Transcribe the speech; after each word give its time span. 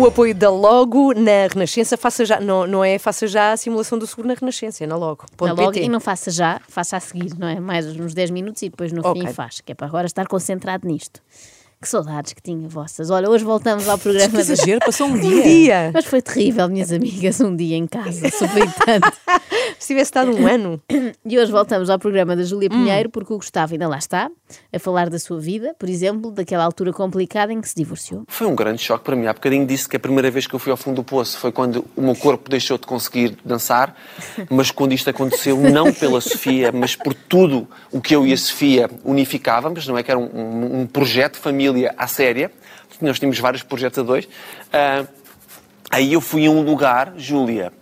o 0.00 0.06
apoio 0.06 0.34
da 0.34 0.50
Logo 0.50 1.12
na 1.12 1.46
Renascença, 1.52 1.96
faça 1.96 2.24
já, 2.24 2.40
não, 2.40 2.66
não 2.66 2.82
é 2.82 2.98
faça 2.98 3.26
já 3.26 3.52
a 3.52 3.56
simulação 3.56 3.98
do 3.98 4.06
seguro 4.06 4.28
na 4.28 4.34
Renascença, 4.34 4.82
é 4.82 4.86
na 4.86 4.96
Logo. 4.96 5.26
Na 5.40 5.52
logo, 5.52 5.78
e 5.78 5.88
não 5.88 6.00
faça 6.00 6.30
já, 6.30 6.60
faça 6.68 6.96
a 6.96 7.00
seguir, 7.00 7.38
não 7.38 7.46
é? 7.46 7.60
Mais 7.60 7.86
uns 7.86 8.14
10 8.14 8.30
minutos 8.30 8.62
e 8.62 8.70
depois 8.70 8.92
no 8.92 9.06
Ok. 9.06 9.20
fim 9.20 9.32
faz, 9.32 9.60
que 9.60 9.72
é 9.72 9.74
para 9.74 9.86
agora 9.86 10.06
estar 10.06 10.26
concentrado 10.26 10.86
nisto. 10.88 11.20
Que 11.82 11.88
saudades 11.88 12.34
que 12.34 12.42
tinha 12.42 12.68
vossas. 12.68 13.08
Olha, 13.08 13.30
hoje 13.30 13.42
voltamos 13.42 13.88
ao 13.88 13.96
programa. 13.96 14.28
Que 14.28 14.36
exagero, 14.40 14.80
passou 14.84 15.06
um 15.06 15.14
Um 15.16 15.18
dia. 15.18 15.42
dia! 15.42 15.90
Mas 15.94 16.04
foi 16.04 16.20
terrível, 16.20 16.68
minhas 16.68 16.92
amigas, 16.92 17.40
um 17.40 17.56
dia 17.56 17.74
em 17.74 17.86
casa, 17.86 18.28
sofri 18.36 18.60
tanto. 18.84 19.10
Se 19.78 19.86
tivesse 19.88 20.08
estado 20.08 20.30
um 20.30 20.46
ano. 20.46 20.78
E 21.24 21.38
hoje 21.38 21.50
voltamos 21.50 21.88
ao 21.88 21.98
programa 21.98 22.36
da 22.36 22.42
Júlia 22.42 22.68
Hum. 22.70 22.84
Pinheiro, 22.84 23.08
porque 23.08 23.32
o 23.32 23.38
Gustavo 23.38 23.72
ainda 23.72 23.88
lá 23.88 23.96
está, 23.96 24.30
a 24.70 24.78
falar 24.78 25.08
da 25.08 25.18
sua 25.18 25.40
vida, 25.40 25.74
por 25.78 25.88
exemplo, 25.88 26.30
daquela 26.30 26.64
altura 26.64 26.92
complicada 26.92 27.50
em 27.50 27.62
que 27.62 27.68
se 27.68 27.74
divorciou. 27.76 28.24
Foi 28.28 28.46
um 28.46 28.54
grande 28.54 28.82
choque 28.82 29.02
para 29.02 29.16
mim. 29.16 29.26
Há 29.26 29.32
bocadinho 29.32 29.66
disse 29.66 29.88
que 29.88 29.96
a 29.96 30.00
primeira 30.00 30.30
vez 30.30 30.46
que 30.46 30.54
eu 30.54 30.58
fui 30.58 30.70
ao 30.70 30.76
fundo 30.76 30.96
do 30.96 31.04
poço 31.04 31.38
foi 31.38 31.50
quando 31.50 31.82
o 31.96 32.02
meu 32.02 32.14
corpo 32.14 32.50
deixou 32.50 32.76
de 32.76 32.86
conseguir 32.86 33.38
dançar, 33.42 33.96
mas 34.50 34.70
quando 34.70 34.92
isto 34.92 35.08
aconteceu, 35.08 35.56
não 35.56 35.90
pela 35.94 36.20
Sofia, 36.20 36.70
mas 36.72 36.94
por 36.94 37.14
tudo 37.14 37.66
o 37.90 38.02
que 38.02 38.14
eu 38.14 38.26
e 38.26 38.34
a 38.34 38.36
Sofia 38.36 38.90
unificávamos, 39.02 39.86
não 39.88 39.96
é 39.96 40.02
que 40.02 40.10
era 40.10 40.20
um, 40.20 40.24
um- 40.26 40.80
um 40.82 40.86
projeto 40.86 41.34
de 41.34 41.38
família 41.70 41.94
à 41.96 42.06
séria, 42.06 42.50
nós 43.00 43.18
tínhamos 43.18 43.38
vários 43.38 43.62
projetos 43.62 43.98
a 43.98 44.02
dois. 44.02 44.28
Ah, 44.72 45.04
aí 45.90 46.12
eu 46.12 46.20
fui 46.20 46.46
a 46.46 46.50
um 46.50 46.62
lugar, 46.62 47.14
Júlia, 47.16 47.72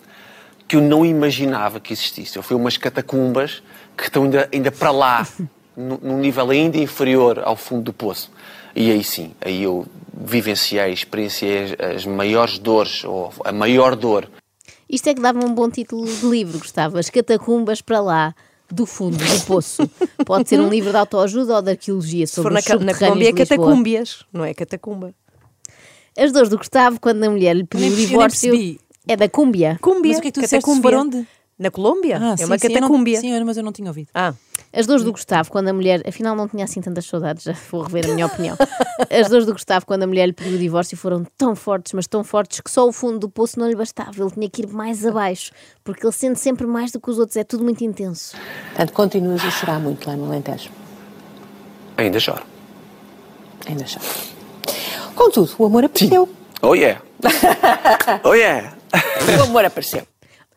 que 0.67 0.77
eu 0.77 0.81
não 0.81 1.05
imaginava 1.05 1.81
que 1.81 1.93
existisse. 1.93 2.37
Eu 2.37 2.43
fui 2.43 2.55
a 2.55 2.59
umas 2.59 2.77
catacumbas 2.77 3.63
que 3.97 4.05
estão 4.05 4.25
ainda, 4.25 4.49
ainda 4.53 4.71
para 4.71 4.91
lá, 4.91 5.27
nu- 5.77 5.99
num 6.03 6.19
nível 6.19 6.51
ainda 6.51 6.77
inferior 6.79 7.41
ao 7.45 7.57
fundo 7.57 7.83
do 7.83 7.93
poço. 7.93 8.31
E 8.77 8.91
aí 8.91 9.03
sim, 9.03 9.33
aí 9.41 9.63
eu 9.63 9.87
vivenciei, 10.15 10.93
experienciei 10.93 11.75
as, 11.79 11.97
as 11.97 12.07
maiores 12.07 12.59
dores, 12.59 13.03
ou 13.05 13.33
a 13.45 13.51
maior 13.51 13.97
dor. 13.97 14.29
Isto 14.89 15.09
é 15.09 15.15
que 15.15 15.21
dava 15.21 15.45
um 15.45 15.53
bom 15.55 15.69
título 15.69 16.07
de 16.07 16.27
livro, 16.27 16.59
Gustavo. 16.59 16.99
As 16.99 17.11
catacumbas 17.11 17.83
para 17.83 18.01
lá, 18.01 18.35
do 18.71 18.87
fundo 18.87 19.17
do 19.17 19.45
poço. 19.47 19.89
Pode 20.25 20.49
ser 20.49 20.61
um 20.61 20.69
livro 20.69 20.91
de 20.91 20.97
autoajuda 20.97 21.57
ou 21.57 21.63
de 21.63 21.71
arqueologia 21.71 22.27
Se 22.27 22.35
for 22.35 22.43
sobre 22.43 22.55
na, 22.55 22.61
os 22.61 22.67
na 22.67 22.73
subterrâneos 22.73 22.99
Colômbia 22.99 23.29
é 23.29 23.33
catacúmbias, 23.33 24.25
não 24.33 24.45
é 24.45 24.55
catacumba. 24.55 25.15
As 26.17 26.33
dores 26.33 26.49
do 26.49 26.59
Gustavo 26.59 27.01
quando 27.01 27.23
a 27.25 27.31
mulher 27.31 27.55
lhe 27.55 27.65
pediu 27.65 27.93
o 27.93 27.97
divórcio 27.97 28.79
é 29.07 29.17
da 29.17 29.29
cúmbia. 29.29 29.79
Cúmbia. 29.81 30.11
Mas 30.11 30.19
o 30.19 30.23
que 30.23 30.29
é 30.29 30.31
que 30.31 30.35
tu 30.35 30.41
disseste? 30.43 30.65
catacúmbia. 30.65 30.91
Para 30.91 31.01
onde? 31.01 31.29
Na 31.59 31.71
Colômbia? 31.71 32.19
Ah, 32.21 32.33
é 32.35 32.37
sim, 32.37 32.45
uma 32.45 32.59
sim, 32.59 32.73
eu 32.73 32.81
não-. 32.81 33.05
Sim, 33.21 33.45
mas 33.45 33.57
eu 33.57 33.65
não 33.65 33.73
tinha 33.73 33.89
ouvido. 33.89 34.09
Ah, 34.15 34.33
As 34.73 34.87
dores 34.87 35.03
do 35.03 35.13
Gustavo 35.13 35.51
quando 35.51 35.69
a 35.69 35.73
mulher, 35.73 36.03
afinal 36.07 36.37
não 36.37 36.47
tinha 36.47 36.65
assim 36.65 36.81
tantas 36.81 37.07
saudades, 37.07 37.45
já 37.45 37.55
vou 37.71 37.83
rever 37.83 38.11
a 38.11 38.15
minha 38.15 38.27
opinião. 38.27 38.57
As 39.11 39.29
dores 39.29 39.47
do 39.47 39.53
Gustavo 39.53 39.87
quando 39.87 40.03
a 40.03 40.07
mulher 40.07 40.27
lhe 40.27 40.33
pediu 40.33 40.55
o 40.55 40.59
divórcio 40.59 40.97
foram 40.97 41.25
tão 41.37 41.57
fortes, 41.57 41.93
mas 41.95 42.07
tão 42.07 42.23
fortes 42.23 42.61
que 42.61 42.71
só 42.71 42.87
o 42.87 42.93
fundo 42.93 43.19
do 43.19 43.29
poço 43.31 43.59
não 43.59 43.67
lhe 43.69 43.75
bastava. 43.75 44.13
Ele 44.21 44.31
tinha 44.31 44.51
que 44.51 44.63
ir 44.63 44.67
mais 44.69 45.07
abaixo, 45.07 45.53
porque 45.83 46.05
ele 46.05 46.13
sente 46.13 46.39
sempre 46.39 46.67
mais 46.67 46.93
do 46.93 47.01
que 47.01 47.11
os 47.11 47.19
outros, 47.19 47.37
é 47.37 47.45
tudo 47.45 47.65
muito 47.65 47.83
intenso. 47.83 48.37
Portanto, 48.69 48.93
continuas 48.93 49.43
a 49.45 49.51
chorar 49.51 49.81
muito 49.81 50.07
lá 50.09 50.17
no 50.17 50.27
Alentejo. 50.27 50.71
Ainda 51.97 52.21
choro. 52.21 52.43
Ainda 53.67 53.87
choro. 53.87 54.05
Contudo, 55.15 55.51
o 55.59 55.65
amor 55.65 55.85
apareceu. 55.85 56.29
Oh 56.63 56.75
yeah! 56.75 57.01
Oh 58.25 58.35
yeah! 58.35 58.77
O 59.39 59.43
amor 59.43 59.65
apareceu. 59.65 60.03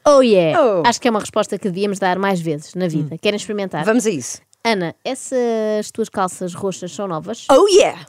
Oh 0.06 0.22
yeah! 0.22 0.60
Oh. 0.60 0.84
Acho 0.86 1.00
que 1.00 1.08
é 1.08 1.12
uma 1.12 1.20
resposta 1.20 1.58
que 1.58 1.70
devíamos 1.70 2.00
dar 2.00 2.18
mais 2.18 2.40
vezes 2.42 2.74
na 2.76 2.88
vida. 2.88 3.18
Querem 3.18 3.38
experimentar? 3.38 3.86
vamos 3.86 4.06
a 4.06 4.10
isso. 4.10 4.40
Ana, 4.64 4.96
essas 5.04 5.90
tuas 5.92 6.08
calças 6.08 6.54
roxas 6.54 6.92
são 6.92 7.08
novas? 7.08 7.48
Oh 7.50 7.68
yeah! 7.68 8.00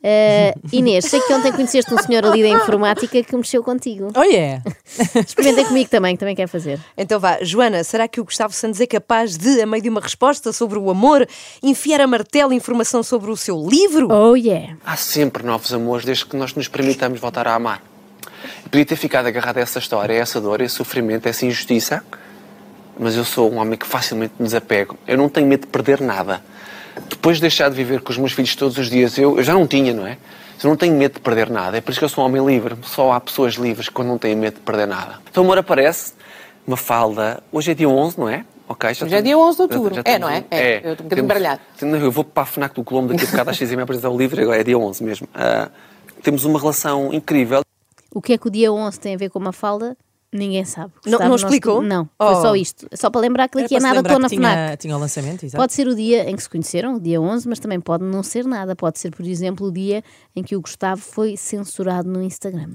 Uh, 0.00 0.68
Inês, 0.72 1.06
sei 1.06 1.20
que 1.20 1.32
ontem 1.32 1.50
conheceste 1.50 1.92
um 1.92 1.98
senhor 1.98 2.24
ali 2.24 2.42
da 2.42 2.48
informática 2.48 3.20
que 3.24 3.36
mexeu 3.36 3.60
contigo. 3.60 4.12
Oh 4.16 4.22
yeah! 4.22 4.62
Experimentem 5.18 5.64
comigo 5.64 5.90
também, 5.90 6.14
que 6.14 6.20
também 6.20 6.36
quer 6.36 6.46
fazer. 6.46 6.78
Então 6.96 7.18
vá, 7.18 7.42
Joana, 7.42 7.82
será 7.82 8.06
que 8.06 8.20
o 8.20 8.24
Gustavo 8.24 8.52
Santos 8.52 8.80
é 8.80 8.86
capaz 8.86 9.36
de, 9.36 9.60
a 9.60 9.66
meio 9.66 9.82
de 9.82 9.88
uma 9.88 10.00
resposta 10.00 10.52
sobre 10.52 10.78
o 10.78 10.90
amor, 10.90 11.26
enfiar 11.60 12.00
a 12.00 12.06
martelo 12.06 12.52
informação 12.52 13.02
sobre 13.02 13.28
o 13.28 13.36
seu 13.36 13.60
livro? 13.68 14.06
Oh 14.12 14.36
yeah! 14.36 14.76
Há 14.86 14.96
sempre 14.96 15.42
novos 15.42 15.72
amores 15.72 16.04
desde 16.04 16.24
que 16.24 16.36
nós 16.36 16.54
nos 16.54 16.68
permitamos 16.68 17.18
voltar 17.18 17.48
a 17.48 17.54
amar. 17.56 17.82
Podia 18.70 18.84
ter 18.86 18.96
ficado 18.96 19.26
agarrado 19.26 19.58
a 19.58 19.60
essa 19.60 19.78
história, 19.78 20.14
a 20.14 20.18
essa 20.18 20.40
dor, 20.40 20.60
a 20.60 20.64
esse 20.64 20.74
sofrimento, 20.74 21.26
a 21.26 21.30
essa 21.30 21.44
injustiça, 21.46 22.02
mas 22.98 23.16
eu 23.16 23.24
sou 23.24 23.52
um 23.52 23.56
homem 23.58 23.78
que 23.78 23.86
facilmente 23.86 24.34
me 24.38 24.44
desapego. 24.46 24.98
Eu 25.06 25.16
não 25.18 25.28
tenho 25.28 25.46
medo 25.46 25.62
de 25.62 25.66
perder 25.68 26.00
nada. 26.00 26.42
Depois 27.10 27.36
de 27.36 27.42
deixar 27.42 27.68
de 27.68 27.76
viver 27.76 28.00
com 28.00 28.10
os 28.10 28.18
meus 28.18 28.32
filhos 28.32 28.54
todos 28.56 28.78
os 28.78 28.88
dias, 28.88 29.18
eu, 29.18 29.36
eu 29.36 29.42
já 29.42 29.52
não 29.52 29.66
tinha, 29.66 29.92
não 29.92 30.06
é? 30.06 30.16
Eu 30.62 30.70
não 30.70 30.76
tenho 30.76 30.94
medo 30.96 31.14
de 31.14 31.20
perder 31.20 31.50
nada. 31.50 31.76
É 31.76 31.80
por 31.82 31.90
isso 31.90 32.00
que 32.00 32.04
eu 32.04 32.08
sou 32.08 32.24
um 32.24 32.26
homem 32.26 32.44
livre. 32.44 32.74
Só 32.84 33.12
há 33.12 33.20
pessoas 33.20 33.54
livres 33.54 33.90
quando 33.90 34.08
não 34.08 34.16
têm 34.18 34.34
medo 34.34 34.54
de 34.54 34.60
perder 34.60 34.86
nada. 34.88 35.16
Então 35.30 35.44
amor 35.44 35.58
aparece, 35.58 36.14
uma 36.66 36.76
falda. 36.78 37.42
Hoje 37.52 37.72
é 37.72 37.74
dia 37.74 37.86
11, 37.88 38.18
não 38.18 38.28
é? 38.28 38.44
Ok, 38.66 38.94
já 38.94 39.04
Hoje 39.06 39.14
é 39.14 39.20
dia 39.22 39.36
11 39.38 39.56
de 39.56 39.62
outubro. 39.62 39.94
já 39.94 40.00
É, 40.04 40.12
estamos- 40.14 40.20
não 40.20 40.34
é? 40.34 40.44
É. 40.50 40.76
Eu 40.76 40.92
estou 40.92 40.92
um 40.92 40.96
bocadinho 41.08 41.26
baralhado. 41.28 41.60
Não, 41.82 41.98
Eu 41.98 42.10
vou 42.10 42.24
para 42.24 42.42
a 42.44 42.46
FNAC 42.46 42.74
do 42.74 42.82
Colombo 42.82 43.12
daqui 43.12 43.24
a 43.26 43.30
bocado 43.30 43.50
às 43.50 43.56
6 43.58 43.70
e 43.70 43.76
meia 43.76 43.84
apresentar 43.84 44.08
o 44.08 44.16
livro, 44.16 44.40
agora 44.40 44.58
é 44.58 44.64
dia 44.64 44.78
11 44.78 45.04
mesmo. 45.04 45.28
Ah, 45.34 45.68
temos 46.22 46.46
uma 46.46 46.58
relação 46.58 47.12
incrível. 47.12 47.60
O 48.16 48.22
que 48.22 48.32
é 48.32 48.38
que 48.38 48.46
o 48.46 48.50
dia 48.50 48.72
11 48.72 48.98
tem 48.98 49.14
a 49.14 49.18
ver 49.18 49.28
com 49.28 49.38
uma 49.38 49.52
falda? 49.52 49.94
Ninguém 50.32 50.64
sabe. 50.64 50.90
Não- 51.06 51.18
não 51.18 51.34
explicou? 51.36 51.82
Não, 51.82 52.08
foi 52.18 52.32
Oh. 52.34 52.40
só 52.40 52.56
isto. 52.56 52.86
Só 52.94 53.10
para 53.10 53.20
lembrar 53.20 53.46
que 53.48 53.60
daqui 53.60 53.76
a 53.76 53.80
nada 53.80 54.00
estou 54.00 54.18
na 54.18 54.28
tinha, 54.28 54.40
FNAC. 54.40 54.76
tinha 54.78 54.96
o 54.96 54.98
lançamento, 54.98 55.44
exato. 55.44 55.56
Pode 55.60 55.72
ser 55.74 55.86
o 55.86 55.94
dia 55.94 56.28
em 56.28 56.34
que 56.34 56.42
se 56.42 56.48
conheceram, 56.48 56.94
o 56.96 57.00
dia 57.00 57.20
11, 57.20 57.46
mas 57.46 57.58
também 57.58 57.78
pode 57.78 58.04
não 58.04 58.22
ser 58.22 58.44
nada. 58.46 58.74
Pode 58.74 58.98
ser, 58.98 59.10
por 59.14 59.24
exemplo, 59.26 59.66
o 59.66 59.70
dia 59.72 60.02
em 60.34 60.42
que 60.42 60.56
o 60.56 60.60
Gustavo 60.62 61.00
foi 61.00 61.36
censurado 61.36 62.08
no 62.08 62.22
Instagram. 62.22 62.70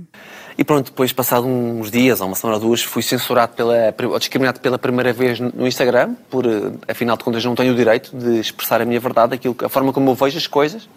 E 0.57 0.63
pronto, 0.63 0.91
depois, 0.91 1.11
passado 1.11 1.47
uns 1.47 1.89
dias, 1.89 2.21
ou 2.21 2.27
uma 2.27 2.35
semana 2.35 2.57
ou 2.57 2.61
duas, 2.67 2.83
fui 2.83 3.01
censurado 3.01 3.53
pela, 3.53 3.93
ou 4.11 4.19
discriminado 4.19 4.59
pela 4.59 4.77
primeira 4.77 5.11
vez 5.11 5.39
no 5.39 5.67
Instagram, 5.67 6.13
por, 6.29 6.45
eh, 6.45 6.71
afinal 6.87 7.17
de 7.17 7.23
contas, 7.23 7.43
não 7.43 7.55
tenho 7.55 7.73
o 7.73 7.75
direito 7.75 8.15
de 8.15 8.39
expressar 8.39 8.79
a 8.81 8.85
minha 8.85 8.99
verdade, 8.99 9.33
aquilo, 9.35 9.55
a 9.63 9.69
forma 9.69 9.91
como 9.91 10.09
eu 10.11 10.15
vejo 10.15 10.37
as 10.37 10.45
coisas, 10.47 10.87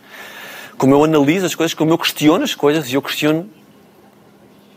como 0.79 0.95
eu 0.95 1.03
analiso 1.03 1.47
as 1.47 1.55
coisas, 1.55 1.73
como 1.75 1.93
eu 1.93 1.99
questiono 1.99 2.45
as 2.45 2.55
coisas, 2.55 2.91
e 2.91 2.95
eu 2.95 3.03
questiono 3.03 3.49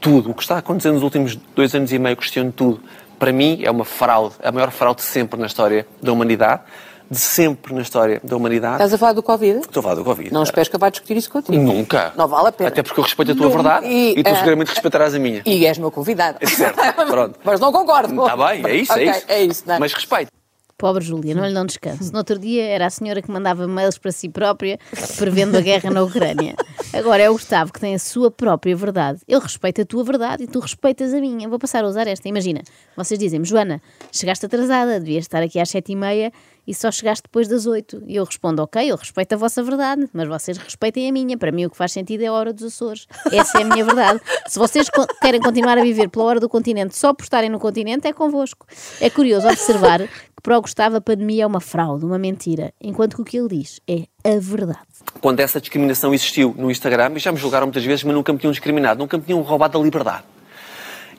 tudo. 0.08 0.32
O 0.32 0.34
que 0.34 0.42
está 0.42 0.56
a 0.56 0.60
acontecer 0.60 0.92
nos 0.92 1.04
últimos 1.04 1.38
dois 1.56 1.74
anos 1.76 1.92
e 1.92 2.00
meio, 2.00 2.16
questiono 2.16 2.52
tudo. 2.52 2.80
Para 3.20 3.32
mim, 3.34 3.60
é 3.64 3.72
uma 3.72 3.84
fraude, 3.86 4.36
a 4.44 4.52
maior 4.52 4.72
fraude 4.72 5.02
de 5.02 5.08
sempre 5.08 5.40
na 5.40 5.48
história 5.48 5.88
da 6.02 6.12
humanidade, 6.14 6.62
de 7.10 7.18
sempre 7.18 7.74
na 7.74 7.82
história 7.82 8.22
da 8.24 8.36
humanidade. 8.38 8.76
Estás 8.76 8.94
a 8.94 8.98
falar 8.98 9.14
do 9.14 9.24
Covid? 9.24 9.60
Estou 9.60 9.80
a 9.80 9.84
falar 9.84 9.96
do 9.96 10.04
Covid. 10.04 10.32
Não 10.32 10.44
esperes 10.44 10.68
que 10.70 10.76
eu 10.76 10.80
vá 10.80 10.90
discutir 10.90 11.18
isso 11.18 11.32
contigo. 11.32 11.58
Nunca. 11.58 12.14
Não 12.16 12.28
vale 12.28 12.50
a 12.50 12.52
pena. 12.52 12.70
Até 12.70 12.84
porque 12.84 13.00
eu 13.00 13.04
respeito 13.04 13.32
a 13.32 13.36
tua 13.36 13.46
Não. 13.46 13.52
verdade 13.52 13.88
E, 13.88 14.20
e, 14.20 14.24
tu 14.24 14.30
eh, 14.30 14.36
seguramente 14.36 14.70
respeitarás 14.70 15.16
a 15.16 15.20
minha. 15.20 15.42
E 15.46 15.66
és 15.66 15.78
meu 15.78 15.90
convidado. 15.90 16.38
Certo, 16.48 16.78
pronto. 17.08 17.40
Mas 17.44 17.60
não 17.60 17.72
concordo. 17.72 18.22
Está 18.22 18.38
bem, 18.38 18.66
é 18.66 18.76
isso, 18.76 18.92
Ok, 18.94 19.08
é 19.08 19.12
isso. 19.12 19.26
É 19.28 19.42
isso, 19.44 19.64
não 19.66 19.76
é? 19.76 19.80
Mas 19.80 19.94
respeito. 19.94 20.32
Pobre 20.78 21.04
Júlia, 21.04 21.34
não 21.34 21.44
lhe 21.46 21.54
dão 21.54 21.66
descanso. 21.66 22.12
No 22.12 22.20
outro 22.20 22.38
dia 22.38 22.64
era 22.64 22.86
a 22.86 22.90
senhora 22.90 23.20
que 23.20 23.32
mandava 23.32 23.68
mails 23.68 23.98
para 23.98 24.12
si 24.12 24.30
própria, 24.30 24.78
prevendo 25.18 25.58
a 25.58 25.62
guerra 25.62 25.90
na 25.90 26.04
Ucrânia. 26.04 26.56
Agora 26.94 27.24
é 27.24 27.30
o 27.30 27.34
Gustavo 27.34 27.74
que 27.74 27.80
tem 27.80 27.96
a 27.96 28.00
sua 28.00 28.30
própria 28.30 28.76
verdade. 28.76 29.20
Ele 29.28 29.42
respeita 29.42 29.82
a 29.82 29.86
tua 29.86 30.04
verdade 30.04 30.44
e 30.44 30.48
tu 30.48 30.60
respeitas 30.60 31.16
a 31.16 31.20
minha. 31.20 31.50
Vou 31.50 31.58
passar 31.58 31.84
a 31.84 31.88
usar 31.88 32.06
esta. 32.08 32.30
Imagina, 32.30 32.62
vocês 32.96 33.20
dizem-me, 33.20 33.46
Joana, 33.46 33.82
chegaste 34.12 34.46
atrasada, 34.46 35.00
devias 35.00 35.24
estar 35.24 35.42
aqui 35.42 35.60
às 35.60 35.70
sete 35.70 35.94
e 35.94 35.96
meia 35.96 36.32
e 36.68 36.76
só 36.76 36.92
chegaste 36.92 37.24
depois 37.24 37.48
das 37.48 37.66
oito. 37.66 38.04
E 38.06 38.16
eu 38.18 38.26
respondo, 38.26 38.62
ok, 38.62 38.92
eu 38.92 38.98
respeito 38.98 39.34
a 39.34 39.38
vossa 39.38 39.64
verdade, 39.64 40.08
mas 40.14 40.28
vocês 40.28 40.58
respeitem 40.58 41.08
a 41.10 41.12
minha. 41.14 41.38
Para 41.38 41.52
mim 41.52 41.66
o 41.66 41.70
que 41.70 41.78
faz 41.78 41.94
sentido 41.94 42.22
é 42.22 42.28
a 42.28 42.34
hora 42.34 42.52
dos 42.52 42.64
Açores. 42.66 43.08
Essa 43.32 43.60
é 43.60 43.62
a 43.64 43.66
minha 43.66 43.86
verdade. 43.86 44.20
Se 44.48 44.60
vocês 44.60 44.90
co- 44.90 45.08
querem 45.22 45.40
continuar 45.42 45.78
a 45.78 45.82
viver 45.82 46.10
pela 46.10 46.26
hora 46.26 46.40
do 46.40 46.50
continente 46.50 46.96
só 46.98 47.14
por 47.14 47.24
estarem 47.24 47.50
no 47.50 47.58
continente, 47.60 48.08
é 48.08 48.12
convosco. 48.14 48.68
É 49.00 49.10
curioso 49.10 49.48
observar 49.48 50.00
que 50.08 50.42
para 50.44 50.58
o 50.58 50.62
Gustavo 50.62 50.98
a 50.98 51.02
pandemia 51.02 51.44
é 51.44 51.48
uma 51.48 51.62
fraude, 51.62 52.04
uma 52.06 52.18
mentira, 52.20 52.74
enquanto 52.82 53.16
que 53.16 53.22
o 53.22 53.26
que 53.26 53.38
ele 53.38 53.48
diz 53.48 53.80
é 53.88 54.04
a 54.24 54.38
verdade. 54.40 54.80
Quando 55.22 55.40
essa 55.40 55.60
discriminação 55.62 56.14
existiu 56.14 56.54
no 56.58 56.70
Instagram, 56.70 57.14
e 57.16 57.20
já 57.20 57.32
me 57.32 57.38
julgaram 57.38 57.66
muitas 57.68 57.84
vezes, 57.86 58.04
mas 58.04 58.14
nunca 58.14 58.34
me 58.34 58.40
tinham 58.40 58.52
discriminado, 58.52 59.00
nunca 59.00 59.18
me 59.18 59.24
tinham 59.24 59.42
roubado 59.42 59.78
a 59.80 59.82
liberdade. 59.82 60.24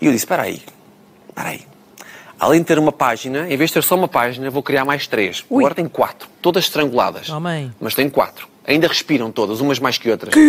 E 0.00 0.06
eu 0.06 0.12
disse, 0.12 0.24
espera 0.24 0.42
aí, 0.42 0.62
espera 1.28 1.48
aí. 1.48 1.62
Além 2.38 2.61
de 2.61 2.67
ter 2.67 2.79
uma 2.79 2.93
página, 2.93 3.52
em 3.52 3.56
vez 3.56 3.70
de 3.70 3.75
ter 3.75 3.82
só 3.82 3.96
uma 3.96 4.08
página, 4.08 4.49
vou 4.50 4.62
criar 4.62 4.85
mais 4.85 5.06
três. 5.06 5.44
Agora 5.50 5.75
tem 5.75 5.88
quatro, 5.88 6.29
todas 6.40 6.64
estranguladas. 6.64 7.29
Oh, 7.29 7.40
mãe. 7.40 7.73
Mas 7.81 7.94
tem 7.94 8.08
quatro. 8.08 8.49
Ainda 8.68 8.86
respiram 8.86 9.32
todas, 9.32 9.62
umas 9.62 9.78
mais 9.78 9.96
que 9.96 10.10
outras. 10.10 10.34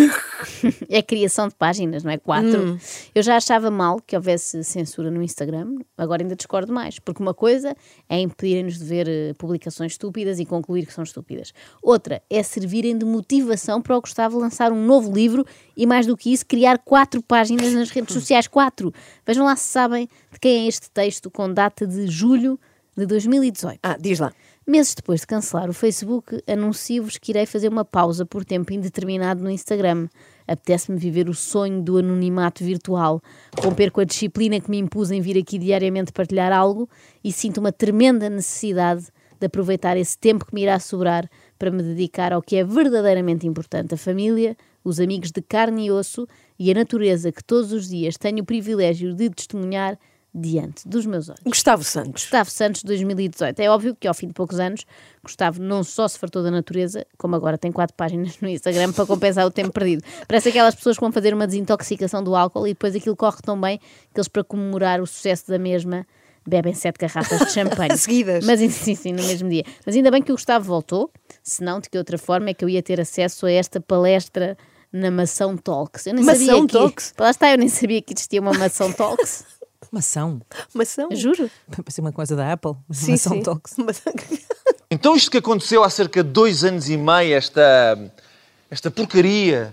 É 0.89 1.01
criação 1.01 1.48
de 1.48 1.56
páginas, 1.56 2.04
não 2.04 2.12
é? 2.12 2.18
Quatro. 2.18 2.77
Eu 3.16 3.24
já 3.24 3.38
achava 3.38 3.71
mal 3.71 4.01
que 4.06 4.16
houvesse 4.16 4.62
censura 4.63 5.10
no 5.10 5.21
Instagram, 5.21 5.77
agora 5.98 6.21
ainda 6.21 6.36
discordo 6.36 6.74
mais, 6.74 7.00
porque 7.00 7.21
uma 7.21 7.33
coisa 7.33 7.75
é 8.10 8.19
impedirem-nos 8.19 8.77
de 8.77 8.83
ver 8.83 9.07
eh, 9.07 9.33
publicações 9.38 9.94
estúpidas 9.94 10.39
e 10.39 10.45
concluir 10.45 10.86
que 10.86 10.94
são 10.94 11.04
estúpidas. 11.04 11.54
Outra 11.81 12.21
é 12.30 12.44
servirem 12.44 12.98
de 12.98 13.06
motivação 13.06 13.81
para 13.81 13.98
o 13.98 14.01
Gustavo 14.01 14.38
lançar 14.38 14.71
um 14.71 14.86
novo 14.86 15.13
livro 15.13 15.45
e, 15.77 15.86
mais 15.86 16.06
do 16.06 16.18
que 16.18 16.33
isso, 16.33 16.45
criar 16.45 16.80
quatro 16.80 17.21
páginas 17.21 17.74
nas 17.74 17.89
redes 17.89 18.13
sociais. 18.13 18.48
Quatro! 18.48 18.94
Vejam 19.25 19.45
lá 19.45 19.56
se 19.56 19.68
sabem 19.68 20.10
de 20.31 20.39
quem 20.39 20.66
é 20.66 20.68
este 20.68 20.89
texto 20.89 21.31
com 21.31 21.54
data 21.54 21.88
de 21.88 22.07
julho 22.07 22.60
de 22.98 23.06
2018. 23.06 23.80
Ah, 23.81 23.98
diz 24.00 24.19
lá. 24.19 24.33
Meses 24.69 24.94
depois 24.94 25.21
de 25.21 25.25
cancelar 25.25 25.68
o 25.68 25.74
Facebook, 25.74 26.44
anuncio-vos 26.45 27.18
que 27.18 27.31
irei 27.31 27.48
fazer 27.48 27.69
uma 27.69 27.83
pausa 27.83 28.24
por 28.24 28.45
tempo 28.45 28.71
indeterminado 28.71 29.42
no 29.42 29.50
Instagram. 29.50 30.07
Apetece-me 30.48 31.00
viver 31.00 31.27
o 31.27 31.33
sonho 31.33 31.81
do 31.81 31.98
anonimato 31.98 32.63
virtual, 32.63 33.19
romper 33.60 33.89
com 33.89 34.00
a 34.00 34.04
disciplina 34.04 34.60
que 34.60 34.69
me 34.69 34.77
impus 34.77 35.10
em 35.10 35.21
vir 35.21 35.39
aqui 35.39 35.57
diariamente 35.57 36.12
partilhar 36.12 36.51
algo 36.51 36.88
e 37.24 37.31
sinto 37.31 37.57
uma 37.57 37.71
tremenda 37.71 38.30
necessidade 38.30 39.07
de 39.39 39.48
aproveitar 39.48 39.98
esse 39.98 40.16
tempo 40.16 40.45
que 40.45 40.54
me 40.54 40.62
irá 40.62 40.80
sobrar 40.80 41.27
para 41.57 41.71
me 41.71 41.81
dedicar 41.81 42.31
ao 42.31 42.39
que 42.39 42.56
é 42.56 42.63
verdadeiramente 42.63 43.48
importante: 43.48 43.95
a 43.95 43.98
família, 43.98 44.56
os 44.83 45.00
amigos 45.00 45.31
de 45.31 45.42
carne 45.42 45.88
e 45.88 45.92
osso 45.92 46.27
e 46.60 46.69
a 46.69 46.75
natureza 46.75 47.31
que 47.31 47.44
todos 47.44 47.74
os 47.74 47.89
dias 47.89 48.18
tenho 48.18 48.44
o 48.44 48.45
privilégio 48.45 49.16
de 49.16 49.31
testemunhar 49.31 49.98
diante 50.34 50.88
dos 50.88 51.06
meus 51.06 51.30
olhos. 51.30 51.42
Gustavo 51.44 51.84
Santos. 51.84 52.24
Gustavo 52.24 52.50
Santos 52.50 52.84
2018. 52.84 53.60
É 53.60 53.70
óbvio 53.70 53.96
que 53.96 54.08
ao 54.08 54.14
fim 54.14 54.28
de 54.28 54.34
poucos 54.34 54.60
anos, 54.60 54.86
Gustavo 55.24 55.62
não 55.62 55.84
só 55.84 56.08
se 56.08 56.20
fartou 56.20 56.44
da 56.44 56.52
natureza, 56.52 57.06
como 57.18 57.36
agora 57.36 57.58
tem 57.58 57.72
quatro 57.72 57.96
páginas 57.96 58.40
no 58.40 58.48
Instagram 58.48 58.94
para 58.94 59.06
compensar 59.06 59.46
o 59.46 59.52
tempo 59.52 59.72
perdido. 59.72 60.04
Parece 60.28 60.50
aquelas 60.50 60.76
pessoas 60.76 60.98
que 60.98 61.02
vão 61.02 61.12
fazer 61.12 61.34
uma 61.34 61.48
desintoxicação 61.48 62.24
do 62.24 62.36
álcool 62.36 62.68
e 62.68 62.72
depois 62.72 62.96
aquilo 62.96 63.16
corre 63.16 63.42
tão 63.44 63.60
bem 63.60 63.80
que 64.14 64.20
eles, 64.20 64.28
para 64.28 64.44
comemorar 64.44 65.02
o 65.02 65.08
sucesso 65.08 65.48
da 65.48 65.58
mesma, 65.58 66.06
bebem 66.48 66.74
sete 66.74 66.98
garrafas 67.00 67.40
de 67.40 67.52
champanhe. 67.54 67.98
Seguidas. 67.98 68.46
Mas 68.46 68.60
sim, 68.60 68.96
sim, 68.96 69.14
no 69.14 69.24
mesmo 69.24 69.50
dia. 69.50 69.64
Mas 69.86 69.96
ainda 69.96 70.12
bem 70.12 70.22
que 70.22 70.31
o 70.31 70.36
Gustavo 70.36 70.66
voltou, 70.66 71.12
senão 71.44 71.80
de 71.80 71.90
que 71.90 71.98
outra 71.98 72.18
forma 72.18 72.50
é 72.50 72.54
que 72.54 72.64
eu 72.64 72.70
ia 72.70 72.84
ter 72.84 73.02
acesso 73.02 73.46
a 73.46 73.52
esta 73.52 73.81
palestra 73.81 74.56
na 74.92 75.12
Mação 75.12 75.56
Talks. 75.56 76.08
Eu 76.08 76.16
nem 76.16 76.24
Mação 76.24 76.46
sabia 76.46 76.68
que... 76.68 76.74
Talks? 76.74 77.14
Lá 77.18 77.30
está, 77.30 77.52
eu 77.52 77.58
nem 77.58 77.70
sabia 77.70 78.02
que 78.02 78.14
existia 78.14 78.42
uma 78.42 78.54
Mação 78.54 78.92
Talks. 78.92 79.46
Mação. 79.92 80.42
Mação. 80.74 81.10
Juro. 81.12 81.50
Parece 81.76 82.02
uma 82.02 82.12
coisa 82.12 82.36
da 82.36 82.52
Apple. 82.54 82.74
Sim, 82.92 83.12
Mação 83.12 83.34
sim. 83.34 83.44
Talks. 83.44 83.76
Então 84.92 85.16
isto 85.16 85.30
que 85.30 85.38
aconteceu 85.38 85.84
há 85.84 85.90
cerca 85.90 86.24
de 86.24 86.31
dois 86.31 86.64
anos 86.64 86.90
e 86.90 86.98
meio, 86.98 87.36
esta, 87.36 88.12
esta 88.72 88.90
porcaria 88.90 89.72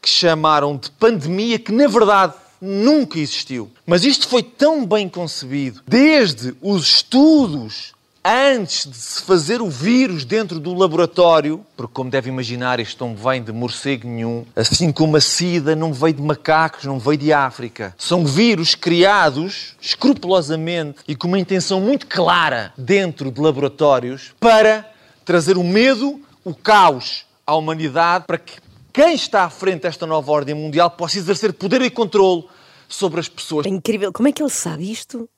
que 0.00 0.08
chamaram 0.08 0.76
de 0.76 0.88
pandemia, 0.88 1.58
que 1.58 1.72
na 1.72 1.88
verdade 1.88 2.34
nunca 2.60 3.18
existiu. 3.18 3.72
Mas 3.84 4.04
isto 4.04 4.28
foi 4.28 4.40
tão 4.40 4.86
bem 4.86 5.08
concebido, 5.08 5.82
desde 5.84 6.54
os 6.62 6.86
estudos 6.86 7.92
antes 8.24 8.86
de 8.88 8.96
se 8.96 9.22
fazer 9.22 9.60
o 9.60 9.68
vírus 9.68 10.24
dentro 10.24 10.60
do 10.60 10.74
laboratório, 10.74 11.64
porque 11.76 11.92
como 11.92 12.10
deve 12.10 12.28
imaginar, 12.28 12.78
isto 12.78 13.04
não 13.04 13.16
vem 13.16 13.42
de 13.42 13.52
morcego 13.52 14.06
nenhum, 14.06 14.44
assim 14.54 14.92
como 14.92 15.16
a 15.16 15.20
SIDA 15.20 15.74
não 15.74 15.92
veio 15.92 16.14
de 16.14 16.22
macacos, 16.22 16.84
não 16.84 16.98
veio 16.98 17.18
de 17.18 17.32
África. 17.32 17.94
São 17.98 18.24
vírus 18.24 18.74
criados 18.74 19.76
escrupulosamente 19.80 21.00
e 21.08 21.16
com 21.16 21.26
uma 21.28 21.38
intenção 21.38 21.80
muito 21.80 22.06
clara 22.06 22.72
dentro 22.76 23.30
de 23.30 23.40
laboratórios 23.40 24.32
para 24.38 24.88
trazer 25.24 25.56
o 25.56 25.64
medo, 25.64 26.20
o 26.44 26.54
caos 26.54 27.24
à 27.46 27.54
humanidade, 27.56 28.24
para 28.26 28.38
que 28.38 28.54
quem 28.92 29.14
está 29.14 29.44
à 29.44 29.50
frente 29.50 29.82
desta 29.82 30.06
nova 30.06 30.30
ordem 30.30 30.54
mundial 30.54 30.90
possa 30.90 31.18
exercer 31.18 31.52
poder 31.52 31.82
e 31.82 31.90
controle 31.90 32.44
sobre 32.88 33.20
as 33.20 33.28
pessoas. 33.28 33.66
É 33.66 33.68
incrível. 33.68 34.12
Como 34.12 34.28
é 34.28 34.32
que 34.32 34.42
ele 34.42 34.50
sabe 34.50 34.90
isto? 34.90 35.28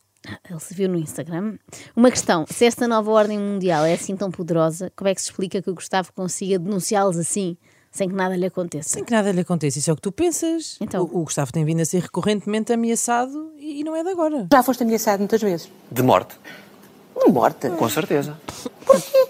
Ele 0.48 0.60
se 0.60 0.74
viu 0.74 0.88
no 0.88 0.98
Instagram. 0.98 1.56
Uma 1.94 2.10
questão: 2.10 2.46
se 2.48 2.64
esta 2.64 2.88
nova 2.88 3.10
ordem 3.10 3.38
mundial 3.38 3.84
é 3.84 3.94
assim 3.94 4.16
tão 4.16 4.30
poderosa, 4.30 4.90
como 4.96 5.08
é 5.08 5.14
que 5.14 5.20
se 5.20 5.30
explica 5.30 5.60
que 5.60 5.70
o 5.70 5.74
Gustavo 5.74 6.12
consiga 6.12 6.58
denunciá-los 6.58 7.16
assim, 7.16 7.56
sem 7.90 8.08
que 8.08 8.14
nada 8.14 8.36
lhe 8.36 8.46
aconteça? 8.46 8.88
Sem 8.88 9.04
que 9.04 9.12
nada 9.12 9.30
lhe 9.30 9.40
aconteça. 9.40 9.78
Isso 9.78 9.90
é 9.90 9.92
o 9.92 9.96
que 9.96 10.02
tu 10.02 10.12
pensas. 10.12 10.76
Então. 10.80 11.02
O, 11.04 11.20
o 11.20 11.24
Gustavo 11.24 11.52
tem 11.52 11.64
vindo 11.64 11.80
a 11.80 11.84
ser 11.84 12.02
recorrentemente 12.02 12.72
ameaçado 12.72 13.52
e, 13.58 13.80
e 13.80 13.84
não 13.84 13.94
é 13.94 14.02
de 14.02 14.10
agora. 14.10 14.46
Já 14.52 14.62
foste 14.62 14.82
ameaçado 14.82 15.20
muitas 15.20 15.40
vezes. 15.40 15.70
De 15.90 16.02
morte. 16.02 16.34
De 17.24 17.30
morte. 17.30 17.70
Com 17.70 17.88
certeza. 17.88 18.36
Porquê? 18.84 19.28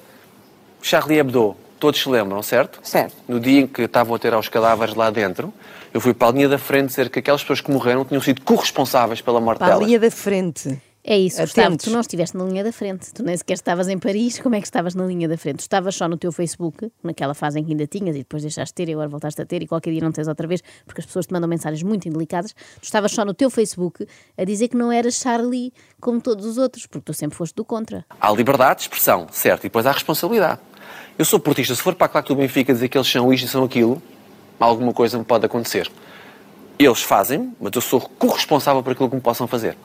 Charlie 0.80 1.18
Hebdo, 1.18 1.56
todos 1.78 2.00
se 2.00 2.08
lembram, 2.08 2.42
certo? 2.42 2.80
Certo. 2.82 3.16
No 3.26 3.40
dia 3.40 3.60
em 3.60 3.66
que 3.66 3.82
estavam 3.82 4.14
a 4.14 4.18
ter 4.18 4.32
aos 4.32 4.48
cadáveres 4.48 4.94
lá 4.94 5.10
dentro, 5.10 5.52
eu 5.94 6.00
fui 6.00 6.12
para 6.12 6.28
a 6.28 6.32
linha 6.32 6.48
da 6.48 6.58
frente 6.58 6.88
dizer 6.88 7.08
que 7.08 7.20
aquelas 7.20 7.40
pessoas 7.40 7.60
que 7.60 7.70
morreram 7.70 8.04
tinham 8.04 8.20
sido 8.20 8.42
corresponsáveis 8.42 9.20
pela 9.22 9.40
morte 9.40 9.58
Para 9.58 9.68
a 9.68 9.70
delas. 9.70 9.86
linha 9.86 10.00
da 10.00 10.10
frente. 10.10 10.78
É 11.06 11.18
isso, 11.18 11.38
Gustavo, 11.42 11.66
Atentos. 11.68 11.84
tu 11.84 11.90
não 11.90 12.00
estiveste 12.00 12.34
na 12.34 12.44
linha 12.44 12.64
da 12.64 12.72
frente. 12.72 13.12
Tu 13.12 13.22
nem 13.22 13.36
sequer 13.36 13.52
estavas 13.52 13.88
em 13.90 13.98
Paris. 13.98 14.38
Como 14.40 14.54
é 14.54 14.60
que 14.60 14.66
estavas 14.66 14.94
na 14.94 15.04
linha 15.04 15.28
da 15.28 15.36
frente? 15.36 15.58
Tu 15.58 15.60
estavas 15.60 15.94
só 15.94 16.08
no 16.08 16.16
teu 16.16 16.32
Facebook, 16.32 16.90
naquela 17.02 17.34
fase 17.34 17.60
em 17.60 17.64
que 17.64 17.72
ainda 17.72 17.86
tinhas 17.86 18.16
e 18.16 18.20
depois 18.20 18.42
deixaste 18.42 18.72
de 18.72 18.74
ter 18.74 18.88
e 18.90 18.94
agora 18.94 19.06
voltaste 19.08 19.40
a 19.40 19.44
ter 19.44 19.62
e 19.62 19.66
qualquer 19.66 19.90
dia 19.90 20.00
não 20.00 20.10
tens 20.10 20.26
outra 20.28 20.48
vez 20.48 20.62
porque 20.86 21.02
as 21.02 21.06
pessoas 21.06 21.26
te 21.26 21.32
mandam 21.34 21.46
mensagens 21.48 21.82
muito 21.82 22.08
indelicadas. 22.08 22.54
Tu 22.80 22.84
estavas 22.84 23.12
só 23.12 23.22
no 23.22 23.34
teu 23.34 23.50
Facebook 23.50 24.06
a 24.38 24.44
dizer 24.44 24.68
que 24.68 24.76
não 24.78 24.90
eras 24.90 25.14
Charlie 25.16 25.74
como 26.00 26.22
todos 26.22 26.46
os 26.46 26.56
outros, 26.56 26.86
porque 26.86 27.04
tu 27.04 27.12
sempre 27.12 27.36
foste 27.36 27.54
do 27.54 27.66
contra. 27.66 28.04
Há 28.18 28.32
liberdade 28.32 28.76
de 28.76 28.82
expressão, 28.84 29.26
certo? 29.30 29.60
E 29.60 29.62
depois 29.64 29.84
há 29.84 29.92
responsabilidade. 29.92 30.60
Eu 31.18 31.26
sou 31.26 31.38
portista, 31.38 31.74
se 31.74 31.82
for 31.82 31.94
para 31.94 32.06
a 32.06 32.08
claque 32.08 32.28
do 32.30 32.36
Benfica 32.36 32.72
dizer 32.72 32.88
que 32.88 32.96
eles 32.96 33.08
são 33.08 33.30
isto 33.32 33.44
e 33.44 33.48
são 33.48 33.62
aquilo, 33.62 34.02
alguma 34.64 34.92
coisa 34.92 35.18
me 35.18 35.24
pode 35.24 35.46
acontecer. 35.46 35.90
Eles 36.78 37.02
fazem, 37.02 37.54
mas 37.60 37.72
eu 37.74 37.80
sou 37.80 38.00
corresponsável 38.00 38.82
por 38.82 38.92
aquilo 38.92 39.08
que 39.08 39.14
me 39.16 39.22
possam 39.22 39.46
fazer. 39.46 39.76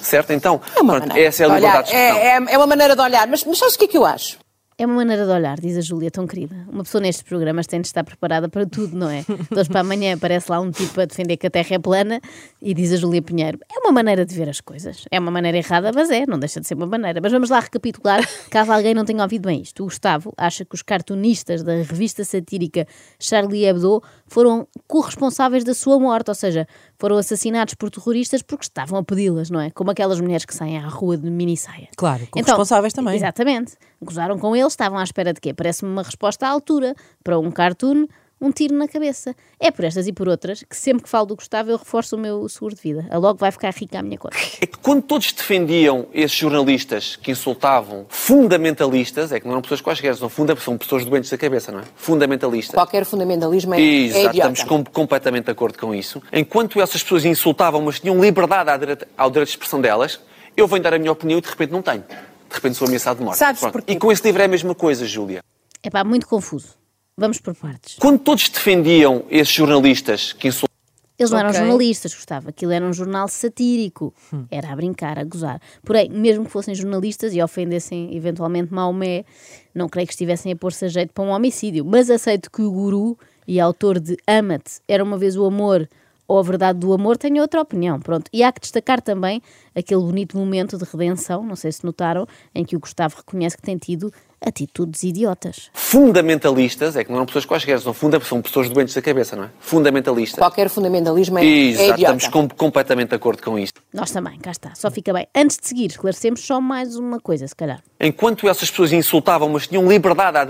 Certo? 0.00 0.32
Então, 0.32 0.60
É 0.74 0.82
pronto, 0.82 1.16
essa 1.16 1.42
é 1.42 1.46
a 1.46 1.48
de 1.48 1.54
liberdade 1.56 1.90
de 1.90 1.94
expressão. 1.94 2.18
É, 2.18 2.26
é, 2.28 2.54
é 2.54 2.56
uma 2.56 2.66
maneira 2.66 2.96
de 2.96 3.02
olhar. 3.02 3.26
Mas, 3.26 3.44
mas 3.44 3.58
sabes 3.58 3.74
o 3.74 3.78
que 3.78 3.84
é 3.84 3.88
que 3.88 3.98
eu 3.98 4.06
acho? 4.06 4.38
É 4.80 4.86
uma 4.86 4.94
maneira 4.94 5.26
de 5.26 5.30
olhar, 5.30 5.60
diz 5.60 5.76
a 5.76 5.82
Júlia, 5.82 6.10
tão 6.10 6.26
querida. 6.26 6.56
Uma 6.66 6.82
pessoa 6.84 7.02
nestes 7.02 7.22
programas 7.22 7.66
tem 7.66 7.82
de 7.82 7.88
estar 7.88 8.02
preparada 8.02 8.48
para 8.48 8.64
tudo, 8.64 8.96
não 8.96 9.10
é? 9.10 9.20
De 9.52 9.60
hoje 9.60 9.68
para 9.68 9.80
amanhã 9.80 10.14
aparece 10.14 10.50
lá 10.50 10.58
um 10.58 10.70
tipo 10.70 10.98
a 10.98 11.04
defender 11.04 11.36
que 11.36 11.46
a 11.46 11.50
Terra 11.50 11.74
é 11.74 11.78
plana 11.78 12.18
e 12.62 12.72
diz 12.72 12.90
a 12.90 12.96
Júlia 12.96 13.20
Pinheiro: 13.20 13.58
é 13.70 13.78
uma 13.80 13.92
maneira 13.92 14.24
de 14.24 14.34
ver 14.34 14.48
as 14.48 14.58
coisas. 14.58 15.04
É 15.10 15.20
uma 15.20 15.30
maneira 15.30 15.58
errada, 15.58 15.92
mas 15.94 16.08
é, 16.08 16.24
não 16.24 16.38
deixa 16.38 16.62
de 16.62 16.66
ser 16.66 16.76
uma 16.76 16.86
maneira. 16.86 17.20
Mas 17.22 17.30
vamos 17.30 17.50
lá 17.50 17.60
recapitular, 17.60 18.26
caso 18.48 18.72
alguém 18.72 18.94
não 18.94 19.04
tenha 19.04 19.22
ouvido 19.22 19.48
bem 19.48 19.60
isto. 19.60 19.82
O 19.82 19.84
Gustavo 19.84 20.32
acha 20.34 20.64
que 20.64 20.74
os 20.74 20.80
cartunistas 20.80 21.62
da 21.62 21.74
revista 21.74 22.24
satírica 22.24 22.86
Charlie 23.18 23.66
Hebdo 23.66 24.02
foram 24.26 24.66
corresponsáveis 24.88 25.62
da 25.62 25.74
sua 25.74 26.00
morte, 26.00 26.30
ou 26.30 26.34
seja, 26.34 26.66
foram 27.00 27.16
assassinados 27.16 27.72
por 27.72 27.90
terroristas 27.90 28.42
porque 28.42 28.64
estavam 28.64 28.98
a 28.98 29.02
pedi-las, 29.02 29.48
não 29.48 29.58
é? 29.58 29.70
Como 29.70 29.90
aquelas 29.90 30.20
mulheres 30.20 30.44
que 30.44 30.54
saem 30.54 30.76
à 30.76 30.86
rua 30.86 31.16
de 31.16 31.30
mini 31.30 31.56
saia. 31.56 31.88
Claro, 31.96 32.26
corresponsáveis 32.30 32.92
também. 32.92 33.16
Exatamente. 33.16 33.72
Gozaram 34.02 34.38
com 34.38 34.54
eles, 34.54 34.74
estavam 34.74 34.98
à 34.98 35.02
espera 35.02 35.32
de 35.32 35.40
quê? 35.40 35.54
Parece-me 35.54 35.90
uma 35.90 36.02
resposta 36.02 36.46
à 36.46 36.50
altura. 36.50 36.94
Para 37.24 37.38
um 37.38 37.50
cartoon, 37.50 38.06
um 38.40 38.50
tiro 38.50 38.74
na 38.74 38.88
cabeça. 38.88 39.34
É 39.58 39.70
por 39.70 39.84
estas 39.84 40.06
e 40.06 40.12
por 40.12 40.28
outras 40.28 40.62
que 40.62 40.74
sempre 40.76 41.02
que 41.02 41.08
falo 41.08 41.26
do 41.26 41.36
Gustavo 41.36 41.70
eu 41.70 41.76
reforço 41.76 42.16
o 42.16 42.18
meu 42.18 42.48
seguro 42.48 42.74
de 42.74 42.80
vida. 42.80 43.06
A 43.10 43.18
logo 43.18 43.38
vai 43.38 43.50
ficar 43.52 43.72
rica 43.74 43.98
a 43.98 44.02
minha 44.02 44.16
conta. 44.16 44.36
É 44.60 44.66
que 44.66 44.78
quando 44.78 45.02
todos 45.02 45.30
defendiam 45.32 46.06
esses 46.14 46.36
jornalistas 46.36 47.16
que 47.16 47.30
insultavam 47.30 48.06
fundamentalistas, 48.08 49.32
é 49.32 49.38
que 49.40 49.44
não 49.46 49.52
eram 49.52 49.62
pessoas 49.62 49.80
quaisquer, 49.80 50.14
são, 50.16 50.28
funda 50.28 50.56
são 50.56 50.76
pessoas 50.78 51.04
doentes 51.04 51.30
da 51.30 51.36
cabeça, 51.38 51.70
não 51.70 51.80
é? 51.80 51.84
Fundamentalistas. 51.96 52.74
Qualquer 52.74 53.04
fundamentalismo 53.04 53.74
é, 53.74 53.80
é 53.80 53.82
Exato, 53.82 54.18
idiota. 54.36 54.52
estamos 54.52 54.64
com- 54.64 54.84
completamente 54.84 55.44
de 55.44 55.50
acordo 55.50 55.78
com 55.78 55.94
isso. 55.94 56.22
Enquanto 56.32 56.80
essas 56.80 57.02
pessoas 57.02 57.24
insultavam, 57.24 57.80
mas 57.82 58.00
tinham 58.00 58.20
liberdade 58.20 58.70
ao 58.70 58.78
direito, 58.78 59.06
ao 59.16 59.30
direito 59.30 59.48
de 59.48 59.52
expressão 59.54 59.80
delas, 59.80 60.20
eu 60.56 60.66
venho 60.66 60.82
dar 60.82 60.94
a 60.94 60.98
minha 60.98 61.12
opinião 61.12 61.38
e 61.38 61.42
de 61.42 61.48
repente 61.48 61.70
não 61.72 61.82
tenho. 61.82 62.00
De 62.02 62.54
repente 62.56 62.74
sou 62.76 62.86
ameaçado 62.86 63.18
de 63.18 63.24
morte. 63.24 63.38
Sabes 63.38 63.60
Pronto. 63.60 63.72
porquê? 63.74 63.92
E 63.92 63.96
com 63.96 64.10
esse 64.10 64.22
livro 64.24 64.42
é 64.42 64.46
a 64.46 64.48
mesma 64.48 64.74
coisa, 64.74 65.06
Júlia. 65.06 65.40
É 65.82 65.88
pá, 65.90 66.02
muito 66.02 66.26
confuso. 66.26 66.79
Vamos 67.16 67.38
por 67.40 67.54
partes. 67.54 67.96
Quando 67.98 68.18
todos 68.18 68.48
defendiam 68.48 69.24
esses 69.30 69.52
jornalistas 69.52 70.32
que 70.32 70.48
insultavam, 70.48 70.70
Eles 71.18 71.30
não 71.30 71.38
eram 71.38 71.50
Ok. 71.50 71.60
jornalistas, 71.60 72.14
Gustavo. 72.14 72.48
Aquilo 72.48 72.72
era 72.72 72.82
um 72.82 72.94
jornal 72.94 73.28
satírico. 73.28 74.14
Era 74.50 74.72
a 74.72 74.76
brincar, 74.76 75.18
a 75.18 75.24
gozar. 75.24 75.60
Porém, 75.84 76.08
mesmo 76.08 76.46
que 76.46 76.50
fossem 76.50 76.74
jornalistas 76.74 77.34
e 77.34 77.42
ofendessem 77.42 78.16
eventualmente 78.16 78.72
Maomé, 78.72 79.26
não 79.74 79.86
creio 79.86 80.06
que 80.06 80.14
estivessem 80.14 80.50
a 80.52 80.56
pôr-se 80.56 80.86
a 80.86 80.88
jeito 80.88 81.12
para 81.12 81.22
um 81.22 81.28
homicídio. 81.28 81.84
Mas 81.84 82.08
aceito 82.08 82.50
que 82.50 82.62
o 82.62 82.70
guru 82.72 83.18
e 83.46 83.60
autor 83.60 84.00
de 84.00 84.16
Ama-te 84.26 84.80
era 84.88 85.04
uma 85.04 85.18
vez 85.18 85.36
o 85.36 85.44
amor 85.44 85.86
ou 86.30 86.38
a 86.38 86.42
verdade 86.42 86.78
do 86.78 86.92
amor 86.92 87.16
tenha 87.16 87.42
outra 87.42 87.60
opinião. 87.60 87.98
Pronto. 87.98 88.30
E 88.32 88.44
há 88.44 88.52
que 88.52 88.60
destacar 88.60 89.02
também 89.02 89.42
aquele 89.74 90.00
bonito 90.00 90.36
momento 90.38 90.78
de 90.78 90.84
redenção, 90.84 91.42
não 91.42 91.56
sei 91.56 91.72
se 91.72 91.84
notaram, 91.84 92.24
em 92.54 92.64
que 92.64 92.76
o 92.76 92.78
Gustavo 92.78 93.16
reconhece 93.16 93.56
que 93.56 93.62
tem 93.62 93.76
tido 93.76 94.12
Atitudes 94.42 95.02
idiotas. 95.02 95.70
Fundamentalistas, 95.74 96.96
é 96.96 97.04
que 97.04 97.10
não 97.10 97.18
são 97.18 97.26
pessoas 97.26 97.44
quaisquer, 97.44 97.78
são, 97.78 97.92
funda 97.92 98.18
são 98.20 98.40
pessoas 98.40 98.70
doentes 98.70 98.94
da 98.94 99.02
cabeça, 99.02 99.36
não 99.36 99.44
é? 99.44 99.50
Fundamentalistas. 99.60 100.38
Qualquer 100.38 100.70
fundamentalismo 100.70 101.38
é, 101.38 101.44
é 101.44 101.46
Exato, 101.46 101.82
idiota. 101.82 102.16
estamos 102.16 102.28
com- 102.28 102.48
completamente 102.56 103.10
de 103.10 103.16
acordo 103.16 103.42
com 103.42 103.58
isso. 103.58 103.74
Nós 103.92 104.10
também, 104.10 104.38
cá 104.38 104.50
está, 104.50 104.74
só 104.74 104.90
fica 104.90 105.12
bem. 105.12 105.26
Antes 105.34 105.58
de 105.58 105.66
seguir, 105.68 105.90
esclarecemos 105.90 106.40
só 106.40 106.58
mais 106.58 106.96
uma 106.96 107.20
coisa, 107.20 107.46
se 107.46 107.54
calhar. 107.54 107.82
Enquanto 108.00 108.48
essas 108.48 108.70
pessoas 108.70 108.92
insultavam, 108.92 109.48
mas 109.50 109.66
tinham 109.66 109.86
liberdade 109.86 110.38
ao 110.38 110.46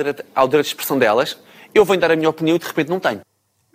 direito 0.47 0.67
de 0.67 0.69
expressão 0.71 0.97
delas, 0.97 1.37
eu 1.75 1.85
venho 1.85 2.01
dar 2.01 2.13
a 2.13 2.17
minha 2.17 2.31
opinião 2.31 2.55
e 2.55 2.59
de 2.61 2.67
repente 2.67 2.89
não 2.91 3.01
tenho. 3.01 3.23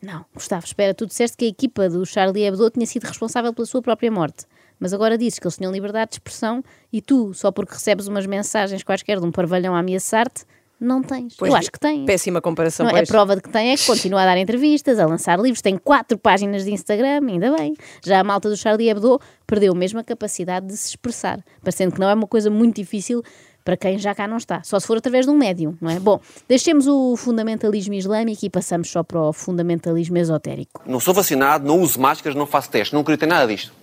Não, 0.05 0.23
Gustavo, 0.35 0.63
espera, 0.63 0.93
tu 0.93 1.07
disseste 1.07 1.35
que 1.35 1.45
a 1.45 1.47
equipa 1.47 1.89
do 1.89 2.05
Charlie 2.05 2.43
Hebdo 2.45 2.69
tinha 2.69 2.85
sido 2.85 3.05
responsável 3.05 3.51
pela 3.51 3.65
sua 3.65 3.81
própria 3.81 4.11
morte. 4.11 4.45
Mas 4.79 4.93
agora 4.93 5.17
dizes 5.17 5.39
que 5.39 5.47
eles 5.47 5.57
tinham 5.57 5.71
liberdade 5.71 6.11
de 6.11 6.15
expressão 6.17 6.63
e 6.93 7.01
tu, 7.01 7.33
só 7.33 7.51
porque 7.51 7.73
recebes 7.73 8.07
umas 8.07 8.27
mensagens 8.27 8.83
quaisquer 8.83 9.19
de 9.19 9.25
um 9.25 9.31
parvalhão 9.31 9.73
a 9.73 9.79
ameaçar-te, 9.79 10.45
não 10.79 11.01
tens. 11.01 11.35
Pois, 11.35 11.51
Eu 11.51 11.57
acho 11.57 11.71
que 11.71 11.79
tens. 11.79 12.05
Péssima 12.05 12.39
comparação, 12.39 12.85
Não, 12.85 12.95
a 12.95 13.03
prova 13.03 13.35
de 13.35 13.41
que 13.41 13.49
tem 13.49 13.71
é 13.71 13.77
que 13.77 13.85
continua 13.87 14.21
a 14.21 14.25
dar 14.25 14.37
entrevistas, 14.37 14.99
a 14.99 15.07
lançar 15.07 15.39
livros, 15.39 15.61
tem 15.61 15.75
quatro 15.75 16.19
páginas 16.19 16.65
de 16.65 16.71
Instagram, 16.71 17.21
ainda 17.27 17.55
bem. 17.55 17.73
Já 18.03 18.19
a 18.19 18.23
malta 18.23 18.47
do 18.47 18.55
Charlie 18.55 18.89
Hebdo 18.89 19.19
perdeu 19.47 19.73
mesmo 19.73 19.99
a 19.99 20.03
capacidade 20.03 20.67
de 20.67 20.77
se 20.77 20.89
expressar, 20.89 21.43
parecendo 21.61 21.93
que 21.93 21.99
não 21.99 22.09
é 22.09 22.13
uma 22.13 22.27
coisa 22.27 22.51
muito 22.51 22.75
difícil 22.75 23.23
para 23.65 23.75
quem 23.75 23.97
já 23.97 24.13
cá 24.13 24.27
não 24.27 24.37
está, 24.37 24.61
só 24.63 24.79
se 24.79 24.85
for 24.85 24.97
através 24.97 25.25
de 25.25 25.31
um 25.31 25.35
médium, 25.35 25.75
não 25.81 25.89
é? 25.89 25.99
Bom, 25.99 26.19
deixemos 26.47 26.85
o 26.87 27.17
fundamentalismo 27.17 27.95
islâmico 27.95 28.45
e 28.45 28.49
passamos 28.49 28.91
só 28.91 29.01
para 29.01 29.19
o 29.19 29.33
fundamentalismo 29.33 30.15
esotérico. 30.19 30.83
Não 30.85 30.99
sou 30.99 31.15
vacinado, 31.15 31.67
não 31.67 31.81
uso 31.81 31.99
máscaras, 31.99 32.37
não 32.37 32.45
faço 32.45 32.69
testes, 32.69 32.93
não 32.93 33.01
acredito 33.01 33.23
em 33.23 33.27
nada 33.27 33.47
disto. 33.47 33.73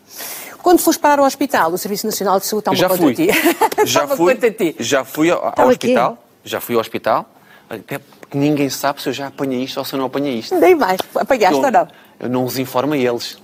Quando 0.62 0.78
fores 0.78 0.96
parar 0.96 1.18
ao 1.18 1.24
hospital, 1.26 1.72
o 1.72 1.76
Serviço 1.78 2.06
Nacional 2.06 2.38
de 2.38 2.46
Saúde 2.46 2.70
está 2.70 2.86
uma 2.86 2.96
conta 2.96 3.10
a 3.10 3.14
ti. 3.14 3.28
Já 3.84 4.06
fui. 4.06 4.38
Já 4.78 5.04
fui 5.04 5.30
ao, 5.30 5.46
ao 5.46 5.52
quê? 5.52 5.62
hospital. 5.62 6.24
Já 6.44 6.60
fui 6.60 6.76
ao 6.76 6.80
hospital. 6.80 7.28
Até 7.68 7.98
porque 7.98 8.38
ninguém 8.38 8.70
sabe 8.70 9.02
se 9.02 9.08
eu 9.08 9.12
já 9.12 9.28
apanhei 9.28 9.64
isto 9.64 9.78
ou 9.78 9.84
se 9.84 9.94
eu 9.94 9.98
não 9.98 10.06
apanhei 10.06 10.38
isto. 10.38 10.54
Nem 10.54 10.74
mais. 10.76 10.98
Apanhaste 11.16 11.58
eu, 11.58 11.64
ou 11.64 11.70
não? 11.70 11.88
Eu 12.20 12.28
não 12.28 12.44
os 12.44 12.58
informo 12.58 12.92
a 12.92 12.98
eles. 12.98 13.38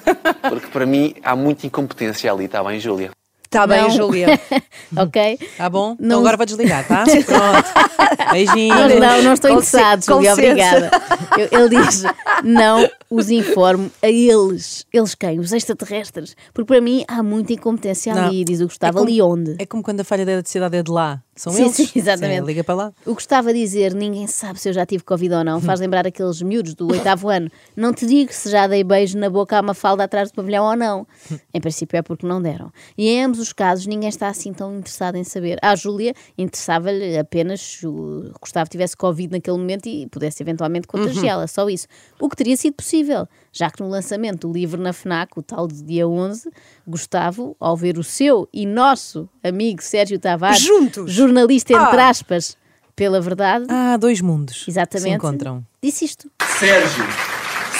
Porque 0.48 0.66
para 0.68 0.86
mim 0.86 1.14
há 1.22 1.36
muita 1.36 1.66
incompetência 1.66 2.32
ali, 2.32 2.46
está 2.46 2.64
bem, 2.64 2.80
Júlia? 2.80 3.10
Está 3.54 3.66
bem, 3.68 3.82
Não. 3.82 3.90
Júlia. 3.90 4.40
ok? 4.96 5.38
Tá 5.56 5.70
bom? 5.70 5.96
Não- 5.98 6.06
Então 6.06 6.18
agora 6.20 6.36
vou 6.36 6.44
desligar, 6.46 6.86
tá? 6.86 7.04
Pronto. 7.24 8.30
Beijinho. 8.32 8.74
Não, 8.74 8.88
não, 8.88 9.22
não 9.22 9.32
estou 9.34 9.50
interessado, 9.50 10.04
Júlia, 10.04 10.32
obrigada. 10.32 10.90
Eu- 11.38 11.48
Ele 11.60 11.68
diz: 11.82 12.02
não 12.42 12.88
os 13.08 13.30
informo 13.30 13.90
a 14.02 14.08
eles. 14.08 14.84
Eles 14.92 15.14
quem? 15.14 15.38
Os 15.38 15.52
extraterrestres. 15.52 16.36
Porque 16.52 16.66
para 16.66 16.80
mim 16.80 17.04
há 17.06 17.22
muita 17.22 17.52
incompetência 17.52 18.12
Não. 18.14 18.24
ali, 18.26 18.44
diz 18.44 18.60
o 18.60 18.64
Gustavo. 18.64 18.98
É 18.98 19.00
como- 19.00 19.08
ali 19.08 19.22
onde? 19.22 19.56
É 19.58 19.66
como 19.66 19.82
quando 19.82 20.00
a 20.00 20.04
falha 20.04 20.26
da 20.26 20.32
eletricidade 20.32 20.76
é 20.76 20.82
de 20.82 20.90
lá. 20.90 21.22
São 21.36 21.52
Sim, 21.52 21.62
eles. 21.62 21.74
sim, 21.74 21.90
exatamente. 21.96 22.40
Sim, 22.40 22.46
liga 22.46 22.64
para 22.64 22.74
lá. 22.74 22.92
O 23.04 23.14
Gustavo 23.14 23.48
a 23.48 23.52
dizer 23.52 23.92
ninguém 23.94 24.26
sabe 24.26 24.60
se 24.60 24.68
eu 24.68 24.72
já 24.72 24.86
tive 24.86 25.02
Covid 25.02 25.34
ou 25.34 25.44
não 25.44 25.60
faz 25.60 25.80
lembrar 25.80 26.06
aqueles 26.06 26.40
miúdos 26.42 26.74
do 26.74 26.90
oitavo 26.90 27.28
ano. 27.28 27.50
Não 27.76 27.92
te 27.92 28.06
digo 28.06 28.32
se 28.32 28.50
já 28.50 28.66
dei 28.66 28.84
beijo 28.84 29.18
na 29.18 29.28
boca 29.28 29.58
a 29.58 29.60
uma 29.60 29.74
falda 29.74 30.04
atrás 30.04 30.30
do 30.30 30.34
pavilhão 30.34 30.64
ou 30.64 30.76
não. 30.76 31.06
Em 31.52 31.60
princípio 31.60 31.96
é 31.96 32.02
porque 32.02 32.26
não 32.26 32.40
deram. 32.40 32.72
E 32.96 33.08
em 33.08 33.24
ambos 33.24 33.40
os 33.40 33.52
casos 33.52 33.86
ninguém 33.86 34.08
está 34.08 34.28
assim 34.28 34.52
tão 34.52 34.76
interessado 34.76 35.16
em 35.16 35.24
saber. 35.24 35.58
À 35.60 35.74
Júlia 35.74 36.14
interessava-lhe 36.38 37.18
apenas 37.18 37.60
se 37.60 37.86
o 37.86 38.30
Gustavo 38.40 38.70
tivesse 38.70 38.96
Covid 38.96 39.32
naquele 39.32 39.56
momento 39.56 39.86
e 39.86 40.06
pudesse 40.06 40.42
eventualmente 40.42 40.86
contagiá-la, 40.86 41.46
só 41.46 41.68
isso. 41.68 41.86
O 42.20 42.28
que 42.28 42.36
teria 42.36 42.56
sido 42.56 42.74
possível, 42.74 43.26
já 43.52 43.70
que 43.70 43.82
no 43.82 43.88
lançamento 43.88 44.46
do 44.46 44.52
livro 44.52 44.80
na 44.80 44.92
FNAC, 44.92 45.32
o 45.36 45.42
tal 45.42 45.66
de 45.66 45.82
dia 45.82 46.06
11, 46.06 46.50
Gustavo, 46.86 47.56
ao 47.58 47.76
ver 47.76 47.98
o 47.98 48.04
seu 48.04 48.48
e 48.52 48.66
nosso 48.66 49.28
amigo 49.42 49.82
Sérgio 49.82 50.18
Tavares, 50.18 50.60
Juntos. 50.60 51.12
Jornalista 51.28 51.72
entre 51.72 52.00
Ah. 52.00 52.08
aspas, 52.08 52.56
pela 52.96 53.20
verdade, 53.20 53.66
Ah, 53.68 53.96
dois 53.96 54.20
mundos. 54.20 54.64
Se 54.64 54.70
exatamente, 54.70 55.16
encontram. 55.16 55.64
disse 55.82 56.04
isto. 56.04 56.30
Sérgio, 56.58 57.04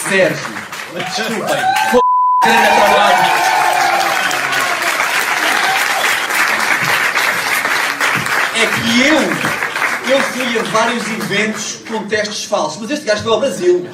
Sérgio, 0.09 0.55
desculpem, 0.95 1.57
f... 1.57 1.99
grande 2.43 2.67
trabalho. 2.77 3.35
É 8.57 8.67
que 8.67 9.09
eu, 9.09 10.15
eu 10.15 10.21
fui 10.23 10.59
a 10.59 10.63
vários 10.65 11.07
eventos 11.09 11.81
com 11.89 12.07
testes 12.07 12.45
falsos, 12.45 12.81
mas 12.81 12.91
este 12.91 13.05
gajo 13.05 13.23
foi 13.25 13.33
ao 13.33 13.41
Brasil. 13.41 13.87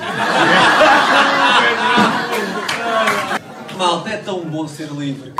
Malta, 3.76 4.11
é 4.11 4.16
tão 4.19 4.40
bom 4.40 4.69
ser 4.69 4.88
livre. 4.92 5.33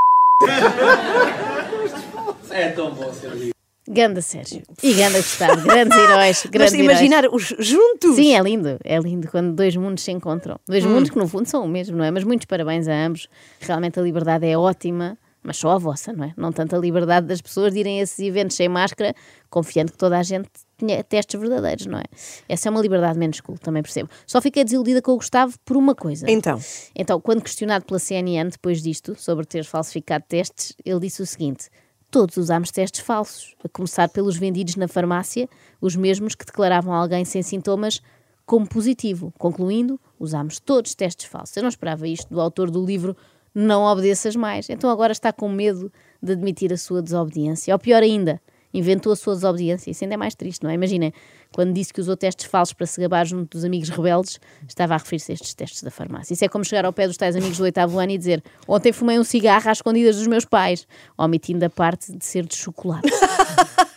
É 2.49 2.69
tão 2.69 2.91
bom 2.91 3.13
ser 3.13 3.29
livre. 3.31 3.53
Ganda 3.87 4.21
Sérgio 4.21 4.61
e 4.83 4.93
Ganda 4.93 5.17
Gustavo, 5.17 5.63
grandes 5.63 5.97
heróis, 5.97 6.41
Mas 6.45 6.51
grandes 6.51 6.73
heróis. 6.73 6.89
imaginar 6.91 7.25
os 7.31 7.53
juntos. 7.59 8.15
Sim, 8.15 8.35
é 8.35 8.41
lindo, 8.41 8.77
é 8.83 8.99
lindo 8.99 9.27
quando 9.27 9.53
dois 9.53 9.75
mundos 9.75 10.03
se 10.03 10.11
encontram. 10.11 10.59
Dois 10.67 10.85
mundos 10.85 11.09
que 11.09 11.17
no 11.17 11.27
fundo 11.27 11.47
são 11.47 11.65
o 11.65 11.67
mesmo, 11.67 11.97
não 11.97 12.05
é? 12.05 12.11
Mas 12.11 12.23
muitos 12.23 12.45
parabéns 12.45 12.87
a 12.87 12.93
ambos. 12.93 13.27
Realmente 13.59 13.99
a 13.99 14.03
liberdade 14.03 14.45
é 14.45 14.55
ótima, 14.55 15.17
mas 15.43 15.57
só 15.57 15.71
a 15.71 15.77
vossa, 15.79 16.13
não 16.13 16.25
é? 16.25 16.33
Não 16.37 16.51
tanto 16.51 16.75
a 16.75 16.79
liberdade 16.79 17.25
das 17.25 17.41
pessoas 17.41 17.73
de 17.73 17.79
irem 17.79 17.99
a 17.99 18.03
esses 18.03 18.19
eventos 18.19 18.55
sem 18.55 18.69
máscara, 18.69 19.15
confiando 19.49 19.91
que 19.91 19.97
toda 19.97 20.17
a 20.19 20.23
gente 20.23 20.47
tinha 20.77 21.03
testes 21.03 21.39
verdadeiros, 21.39 21.87
não 21.87 21.97
é? 21.97 22.03
Essa 22.47 22.69
é 22.69 22.71
uma 22.71 22.81
liberdade 22.81 23.17
menos 23.17 23.41
cool, 23.41 23.57
também 23.57 23.81
percebo. 23.81 24.09
Só 24.27 24.39
fiquei 24.39 24.63
desiludida 24.63 25.01
com 25.01 25.13
o 25.13 25.15
Gustavo 25.17 25.55
por 25.65 25.75
uma 25.75 25.95
coisa. 25.95 26.29
Então. 26.29 26.59
Então, 26.95 27.19
quando 27.19 27.41
questionado 27.41 27.83
pela 27.85 27.99
CNN 27.99 28.49
depois 28.51 28.81
disto, 28.83 29.15
sobre 29.15 29.45
ter 29.45 29.63
falsificado 29.63 30.23
testes, 30.27 30.75
ele 30.85 30.99
disse 30.99 31.23
o 31.23 31.25
seguinte: 31.25 31.69
Todos 32.11 32.35
usámos 32.35 32.71
testes 32.71 32.99
falsos, 32.99 33.55
a 33.63 33.69
começar 33.69 34.09
pelos 34.09 34.35
vendidos 34.35 34.75
na 34.75 34.85
farmácia, 34.85 35.47
os 35.79 35.95
mesmos 35.95 36.35
que 36.35 36.45
declaravam 36.45 36.93
alguém 36.93 37.23
sem 37.23 37.41
sintomas 37.41 38.01
como 38.45 38.67
positivo. 38.67 39.33
Concluindo, 39.37 39.97
usámos 40.19 40.59
todos 40.59 40.93
testes 40.93 41.25
falsos. 41.25 41.55
Eu 41.55 41.63
não 41.63 41.69
esperava 41.69 42.05
isto 42.05 42.27
do 42.29 42.41
autor 42.41 42.69
do 42.69 42.85
livro 42.85 43.15
Não 43.55 43.83
Obedeças 43.83 44.35
Mais. 44.35 44.69
Então 44.69 44.89
agora 44.89 45.13
está 45.13 45.31
com 45.31 45.47
medo 45.47 45.89
de 46.21 46.33
admitir 46.33 46.73
a 46.73 46.77
sua 46.77 47.01
desobediência. 47.01 47.73
Ou 47.73 47.79
pior 47.79 48.03
ainda, 48.03 48.41
inventou 48.73 49.13
a 49.13 49.15
sua 49.15 49.33
desobediência. 49.33 49.89
Isso 49.89 50.03
ainda 50.03 50.15
é 50.15 50.17
mais 50.17 50.35
triste, 50.35 50.63
não 50.63 50.69
é? 50.69 50.73
Imaginem, 50.73 51.13
quando 51.53 51.73
disse 51.73 51.93
que 51.93 51.99
usou 51.99 52.15
testes 52.15 52.45
falsos 52.45 52.73
para 52.73 52.85
se 52.85 52.99
gabar 53.01 53.25
junto 53.25 53.49
dos 53.57 53.65
amigos 53.65 53.89
rebeldes, 53.89 54.39
estava 54.67 54.93
a 54.93 54.97
referir-se 54.97 55.31
a 55.31 55.35
estes 55.35 55.53
testes 55.53 55.83
da 55.83 55.91
farmácia. 55.91 56.33
Isso 56.33 56.45
é 56.45 56.47
como 56.47 56.63
chegar 56.63 56.85
ao 56.85 56.93
pé 56.93 57.07
dos 57.07 57.17
tais 57.17 57.35
amigos 57.35 57.57
do 57.57 57.63
oitavo 57.63 57.99
ano 57.99 58.11
e 58.11 58.17
dizer 58.17 58.43
ontem 58.67 58.91
fumei 58.91 59.19
um 59.19 59.23
cigarro 59.23 59.69
às 59.69 59.77
escondidas 59.79 60.15
dos 60.15 60.27
meus 60.27 60.45
pais, 60.45 60.87
omitindo 61.17 61.65
a 61.65 61.69
parte 61.69 62.11
de 62.15 62.25
ser 62.25 62.45
de 62.45 62.55
chocolate. 62.55 63.09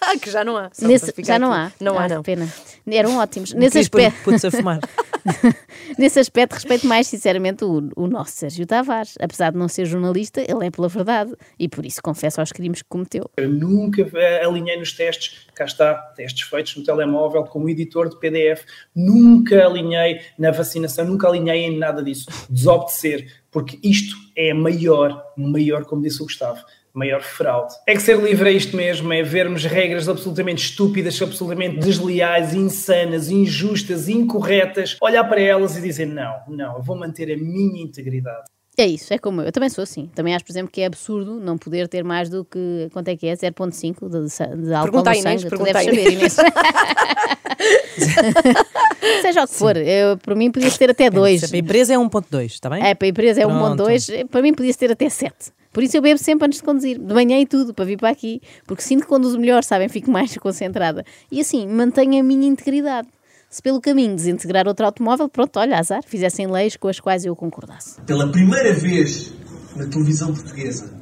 Ah, 0.00 0.16
que 0.20 0.30
já 0.30 0.44
não 0.44 0.56
há. 0.56 0.70
Nesse- 0.80 1.12
já 1.18 1.38
não 1.38 1.52
aqui. 1.52 1.74
há? 1.80 1.84
Não 1.84 1.98
Ah, 1.98 2.04
há, 2.04 2.08
que 2.08 2.14
não. 2.14 2.22
pena. 2.22 2.48
Eram 2.86 3.16
ótimos. 3.18 3.52
Nesse 3.52 3.78
aspecto, 3.78 4.22
putos 4.24 4.44
a 4.44 4.50
fumar. 4.50 4.78
nesse 5.98 6.18
aspecto, 6.18 6.54
respeito 6.54 6.86
mais 6.86 7.06
sinceramente 7.06 7.64
o, 7.64 7.90
o 7.96 8.06
nosso 8.06 8.32
Sérgio 8.32 8.66
Tavares. 8.66 9.14
Apesar 9.20 9.50
de 9.50 9.58
não 9.58 9.68
ser 9.68 9.84
jornalista, 9.86 10.40
ele 10.40 10.66
é 10.66 10.70
pela 10.70 10.88
verdade 10.88 11.34
e 11.58 11.68
por 11.68 11.84
isso 11.84 12.02
confessa 12.02 12.40
aos 12.40 12.52
crimes 12.52 12.82
que 12.82 12.88
cometeu. 12.88 13.30
Eu 13.36 13.48
nunca 13.48 14.02
eh, 14.14 14.44
alinhei 14.44 14.78
nos 14.78 14.92
testes, 14.92 15.46
cá 15.54 15.64
está, 15.64 15.94
testes 16.16 16.42
feitos 16.42 16.76
no 16.76 16.84
telemóvel 16.84 17.44
como 17.44 17.68
editor 17.68 18.08
de 18.08 18.18
PDF, 18.18 18.64
nunca 18.94 19.64
alinhei 19.64 20.20
na 20.38 20.50
vacinação, 20.50 21.04
nunca 21.04 21.28
alinhei 21.28 21.64
em 21.64 21.78
nada 21.78 22.02
disso. 22.02 22.26
Desobedecer, 22.50 23.32
porque 23.50 23.78
isto 23.82 24.14
é 24.36 24.52
maior, 24.52 25.24
maior, 25.36 25.84
como 25.84 26.02
disse 26.02 26.22
o 26.22 26.26
Gustavo, 26.26 26.64
maior 26.94 27.22
fraude. 27.22 27.74
É 27.86 27.94
que 27.94 28.00
ser 28.00 28.18
livre 28.18 28.48
é 28.48 28.52
isto 28.52 28.74
mesmo, 28.76 29.12
é 29.12 29.22
vermos 29.22 29.64
regras 29.64 30.08
absolutamente 30.08 30.64
estúpidas, 30.64 31.20
absolutamente 31.20 31.78
desleais, 31.78 32.54
insanas, 32.54 33.28
injustas, 33.28 34.08
incorretas, 34.08 34.96
olhar 35.00 35.24
para 35.24 35.40
elas 35.40 35.76
e 35.76 35.82
dizer 35.82 36.06
não, 36.06 36.34
não, 36.48 36.76
eu 36.76 36.82
vou 36.82 36.96
manter 36.96 37.32
a 37.32 37.36
minha 37.36 37.82
integridade. 37.82 38.44
É 38.76 38.86
isso, 38.86 39.14
é 39.14 39.18
como 39.18 39.40
eu. 39.40 39.46
Eu 39.46 39.52
também 39.52 39.68
sou 39.68 39.82
assim. 39.82 40.10
Também 40.16 40.34
acho, 40.34 40.44
por 40.44 40.50
exemplo, 40.50 40.72
que 40.72 40.80
é 40.80 40.86
absurdo 40.86 41.38
não 41.38 41.56
poder 41.56 41.86
ter 41.86 42.02
mais 42.02 42.28
do 42.28 42.44
que, 42.44 42.88
quanto 42.92 43.06
é 43.06 43.16
que 43.16 43.28
é? 43.28 43.34
0.5 43.34 44.08
de, 44.08 44.66
de 44.66 44.74
álcool 44.74 45.02
no 45.02 45.12
Inês, 45.12 45.22
sangue. 45.22 45.44
Tu 45.44 45.50
pergunta 45.50 45.72
deves 45.72 45.84
saber, 45.84 46.12
Inês. 46.12 46.34
Seja 49.22 49.44
o 49.44 49.46
que 49.46 49.54
for, 49.54 49.76
eu, 49.76 50.18
para 50.18 50.34
mim 50.34 50.50
podia 50.50 50.72
ter 50.72 50.90
até 50.90 51.08
2. 51.08 51.42
Se 51.42 51.54
a 51.54 51.58
empresa 51.58 51.94
é 51.94 51.96
1.2, 51.96 52.46
está 52.46 52.68
bem? 52.68 52.84
É, 52.84 52.96
para 52.96 53.06
a 53.06 53.10
empresa 53.10 53.42
é 53.42 53.46
Pronto. 53.46 53.84
1.2, 53.84 54.26
para 54.26 54.42
mim 54.42 54.52
podia 54.52 54.74
ter 54.74 54.90
até 54.90 55.08
7. 55.08 55.52
Por 55.74 55.82
isso 55.82 55.96
eu 55.96 56.02
bebo 56.02 56.18
sempre 56.18 56.46
antes 56.46 56.60
de 56.60 56.64
conduzir, 56.64 57.00
de 57.00 57.12
manhã 57.12 57.40
e 57.40 57.44
tudo, 57.44 57.74
para 57.74 57.84
vir 57.84 57.98
para 57.98 58.08
aqui, 58.08 58.40
porque 58.64 58.80
sinto 58.80 59.02
que 59.02 59.08
conduzo 59.08 59.40
melhor, 59.40 59.64
sabem? 59.64 59.88
Fico 59.88 60.08
mais 60.08 60.34
concentrada. 60.38 61.04
E 61.32 61.40
assim, 61.40 61.66
mantenho 61.66 62.20
a 62.20 62.22
minha 62.22 62.46
integridade. 62.46 63.08
Se 63.50 63.60
pelo 63.60 63.80
caminho 63.80 64.14
desintegrar 64.14 64.68
outro 64.68 64.86
automóvel, 64.86 65.28
pronto, 65.28 65.58
olha, 65.58 65.76
azar, 65.76 66.04
fizessem 66.06 66.46
leis 66.46 66.76
com 66.76 66.86
as 66.86 67.00
quais 67.00 67.24
eu 67.24 67.34
concordasse. 67.34 68.00
Pela 68.02 68.30
primeira 68.30 68.72
vez 68.72 69.34
na 69.74 69.86
televisão 69.86 70.32
portuguesa, 70.32 70.92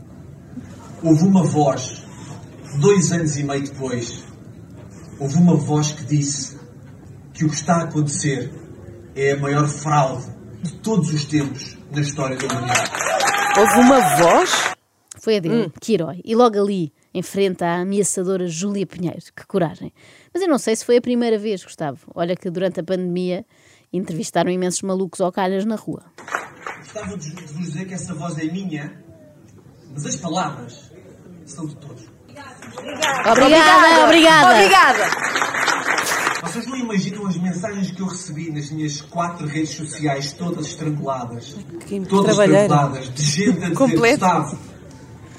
houve 1.03 1.23
uma 1.23 1.45
voz, 1.45 2.03
dois 2.81 3.13
anos 3.13 3.37
e 3.37 3.45
meio 3.45 3.65
depois, 3.65 4.25
houve 5.21 5.37
uma 5.37 5.55
voz 5.55 5.93
que 5.93 6.05
disse 6.07 6.59
que 7.35 7.45
o 7.45 7.51
que 7.51 7.57
está 7.57 7.75
a 7.77 7.83
acontecer 7.85 8.51
é 9.15 9.33
a 9.33 9.37
maior 9.37 9.69
fraude 9.69 10.25
de 10.63 10.73
todos 10.77 11.13
os 11.13 11.27
tempos 11.27 11.77
na 11.91 12.01
história 12.01 12.37
da 12.39 12.47
humanidade. 12.47 13.22
Houve 13.59 13.81
uma 13.81 14.01
voz? 14.17 14.75
Foi 15.21 15.37
a 15.37 15.41
dele, 15.41 15.73
que 15.81 15.95
herói. 15.95 16.21
E 16.25 16.35
logo 16.35 16.59
ali, 16.59 16.93
em 17.13 17.23
frente 17.23 17.63
à 17.63 17.81
ameaçadora 17.81 18.47
Júlia 18.47 18.87
Pinheiro. 18.87 19.21
Que 19.37 19.47
coragem. 19.47 19.93
Mas 20.33 20.43
eu 20.43 20.49
não 20.49 20.59
sei 20.59 20.75
se 20.75 20.85
foi 20.85 20.97
a 20.97 21.01
primeira 21.01 21.39
vez, 21.39 21.63
Gustavo. 21.63 22.11
Olha 22.15 22.35
que 22.35 22.51
durante 22.51 22.81
a 22.81 22.83
pandemia 22.85 23.45
entrevistaram 23.93 24.51
imensos 24.51 24.83
malucos 24.83 25.21
ao 25.21 25.31
calhas 25.31 25.65
na 25.65 25.77
rua. 25.77 26.03
Gostava 26.79 27.17
de 27.17 27.31
vos 27.31 27.59
dizer 27.59 27.87
que 27.87 27.95
essa 27.95 28.15
voz 28.15 28.39
é 28.39 28.45
minha, 28.45 29.01
mas 29.93 30.07
as 30.07 30.17
palavras 30.17 30.91
são 31.45 31.67
de 31.67 31.77
todos. 31.77 32.05
Obrigada, 33.31 34.05
obrigada. 34.05 34.55
Obrigada! 34.55 35.72
Vocês 36.53 36.67
não 36.67 36.77
imaginam 36.77 37.27
as 37.27 37.39
mensagens 37.39 37.91
que 37.93 38.03
eu 38.03 38.07
recebi 38.07 38.53
nas 38.53 38.71
minhas 38.71 39.01
quatro 39.01 39.47
redes 39.47 39.71
sociais, 39.71 40.35
todas 40.35 40.67
estranguladas, 40.67 41.57
Que 41.87 41.99
todas 42.01 42.39
estranguladas, 42.39 43.15
de 43.15 43.23
gente 43.23 43.65
a 43.65 43.71
dizer. 43.71 43.97
Gustavo, 43.97 44.59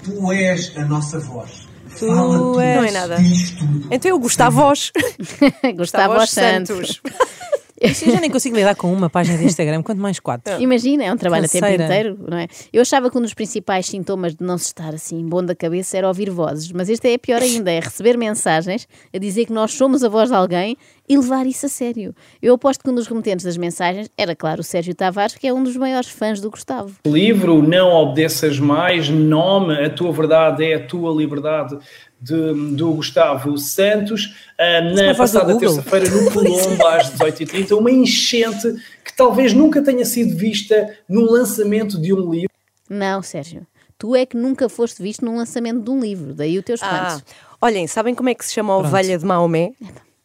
tu 0.03 0.32
és 0.32 0.75
a 0.75 0.86
nossa 0.86 1.20
voz. 1.20 1.67
Tu 2.00 2.08
Fala 2.08 2.39
tu, 2.39 2.60
és. 2.60 2.77
Não 2.77 2.84
é 2.84 2.91
nada. 2.91 3.17
tudo. 3.60 3.88
Então 3.91 4.10
eu 4.10 4.17
Gustavo 4.17 4.58
Vós. 4.58 4.91
Gustavo 5.77 6.13
aos 6.13 6.32
Santos. 6.32 7.00
Eu 7.84 7.93
já 7.93 8.22
nem 8.22 8.32
consigo 8.32 8.55
lidar 8.55 8.75
com 8.75 8.93
uma 8.93 9.10
página 9.10 9.38
de 9.38 9.43
Instagram, 9.43 9.84
quanto 9.84 10.00
mais 10.00 10.17
quatro. 10.17 10.62
Imagina, 10.62 11.03
é 11.03 11.12
um 11.12 11.17
trabalho 11.17 11.46
a 11.46 11.50
tempo 11.50 11.65
Canseira. 11.65 11.84
inteiro, 11.84 12.17
não 12.29 12.38
é? 12.38 12.48
Eu 12.72 12.82
achava 12.82 13.12
que 13.12 13.17
um 13.17 13.22
dos 13.22 13.34
principais 13.34 13.88
sintomas 13.88 14.34
de 14.34 14.41
não 14.41 14.58
se 14.58 14.67
estar 14.67 14.93
assim 14.93 15.27
bom 15.27 15.43
da 15.43 15.53
cabeça 15.53 15.98
era 15.98 16.08
ouvir 16.08 16.29
vozes, 16.29 16.72
mas 16.72 16.88
este 16.88 17.10
é 17.10 17.17
pior 17.17 17.41
ainda, 17.41 17.70
é 17.70 17.82
receber 17.82 18.17
mensagens 18.17 18.88
a 19.13 19.17
dizer 19.17 19.48
que 19.48 19.51
nós 19.51 19.74
somos 19.74 20.01
a 20.01 20.08
voz 20.08 20.29
de 20.29 20.36
alguém 20.36 20.77
e 21.07 21.17
levar 21.17 21.45
isso 21.45 21.65
a 21.65 21.69
sério. 21.69 22.15
Eu 22.41 22.53
aposto 22.55 22.83
que 22.83 22.89
um 22.89 22.95
dos 22.95 23.07
remetentes 23.07 23.45
das 23.45 23.57
mensagens 23.57 24.10
era, 24.17 24.36
claro, 24.36 24.62
o 24.62 24.63
Sérgio 24.63 24.95
Tavares, 24.95 25.36
que 25.36 25.45
é 25.48 25.53
um 25.53 25.63
dos 25.63 25.75
maiores 25.75 26.10
fãs 26.10 26.39
do 26.39 26.50
Gustavo. 26.50 26.95
livro 27.05 27.62
Não 27.62 27.89
Obedeças 27.91 28.57
Mais, 28.60 29.10
nome 29.10 29.74
A 29.83 29.89
Tua 29.89 30.12
Verdade 30.13 30.63
é 30.63 30.75
a 30.75 30.86
Tua 30.88 31.13
Liberdade, 31.13 31.77
de- 32.22 32.74
do 32.75 32.93
Gustavo 32.93 33.57
Santos, 33.57 34.33
ah, 34.57 34.63
é 34.63 34.81
na 35.10 35.13
passada 35.15 35.57
terça-feira 35.57 36.10
no 36.10 36.24
Colombo, 36.31 36.88
às 36.88 37.10
18h30, 37.12 37.77
uma 37.77 37.91
enchente 37.91 38.74
que 39.03 39.13
talvez 39.15 39.51
nunca 39.53 39.81
tenha 39.83 40.05
sido 40.05 40.36
vista 40.38 40.95
no 41.10 41.29
lançamento 41.29 42.00
de 42.01 42.13
um 42.13 42.31
livro. 42.31 42.50
Não, 42.89 43.22
Sérgio, 43.22 43.67
tu 43.98 44.15
é 44.15 44.25
que 44.25 44.38
nunca 44.38 44.69
foste 44.69 45.01
visto 45.03 45.25
num 45.25 45.36
lançamento 45.36 45.81
de 45.83 45.89
um 45.89 46.00
livro, 46.00 46.33
daí 46.33 46.57
o 46.57 46.63
teu 46.63 46.75
Ah, 46.81 47.17
espanto. 47.17 47.25
olhem, 47.62 47.88
sabem 47.88 48.15
como 48.15 48.29
é 48.29 48.33
que 48.33 48.45
se 48.45 48.53
chama 48.53 48.72
a 48.74 48.77
ovelha 48.77 49.17
de 49.17 49.25
Maomé? 49.25 49.72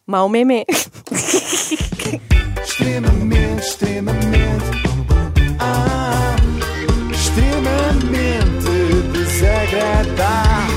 Maomé. 0.08 0.64
Extremamente, 2.62 3.58
extremamente. 3.58 4.64
Ah, 5.58 6.34
extremamente 7.12 8.70
desagradável. 9.12 10.67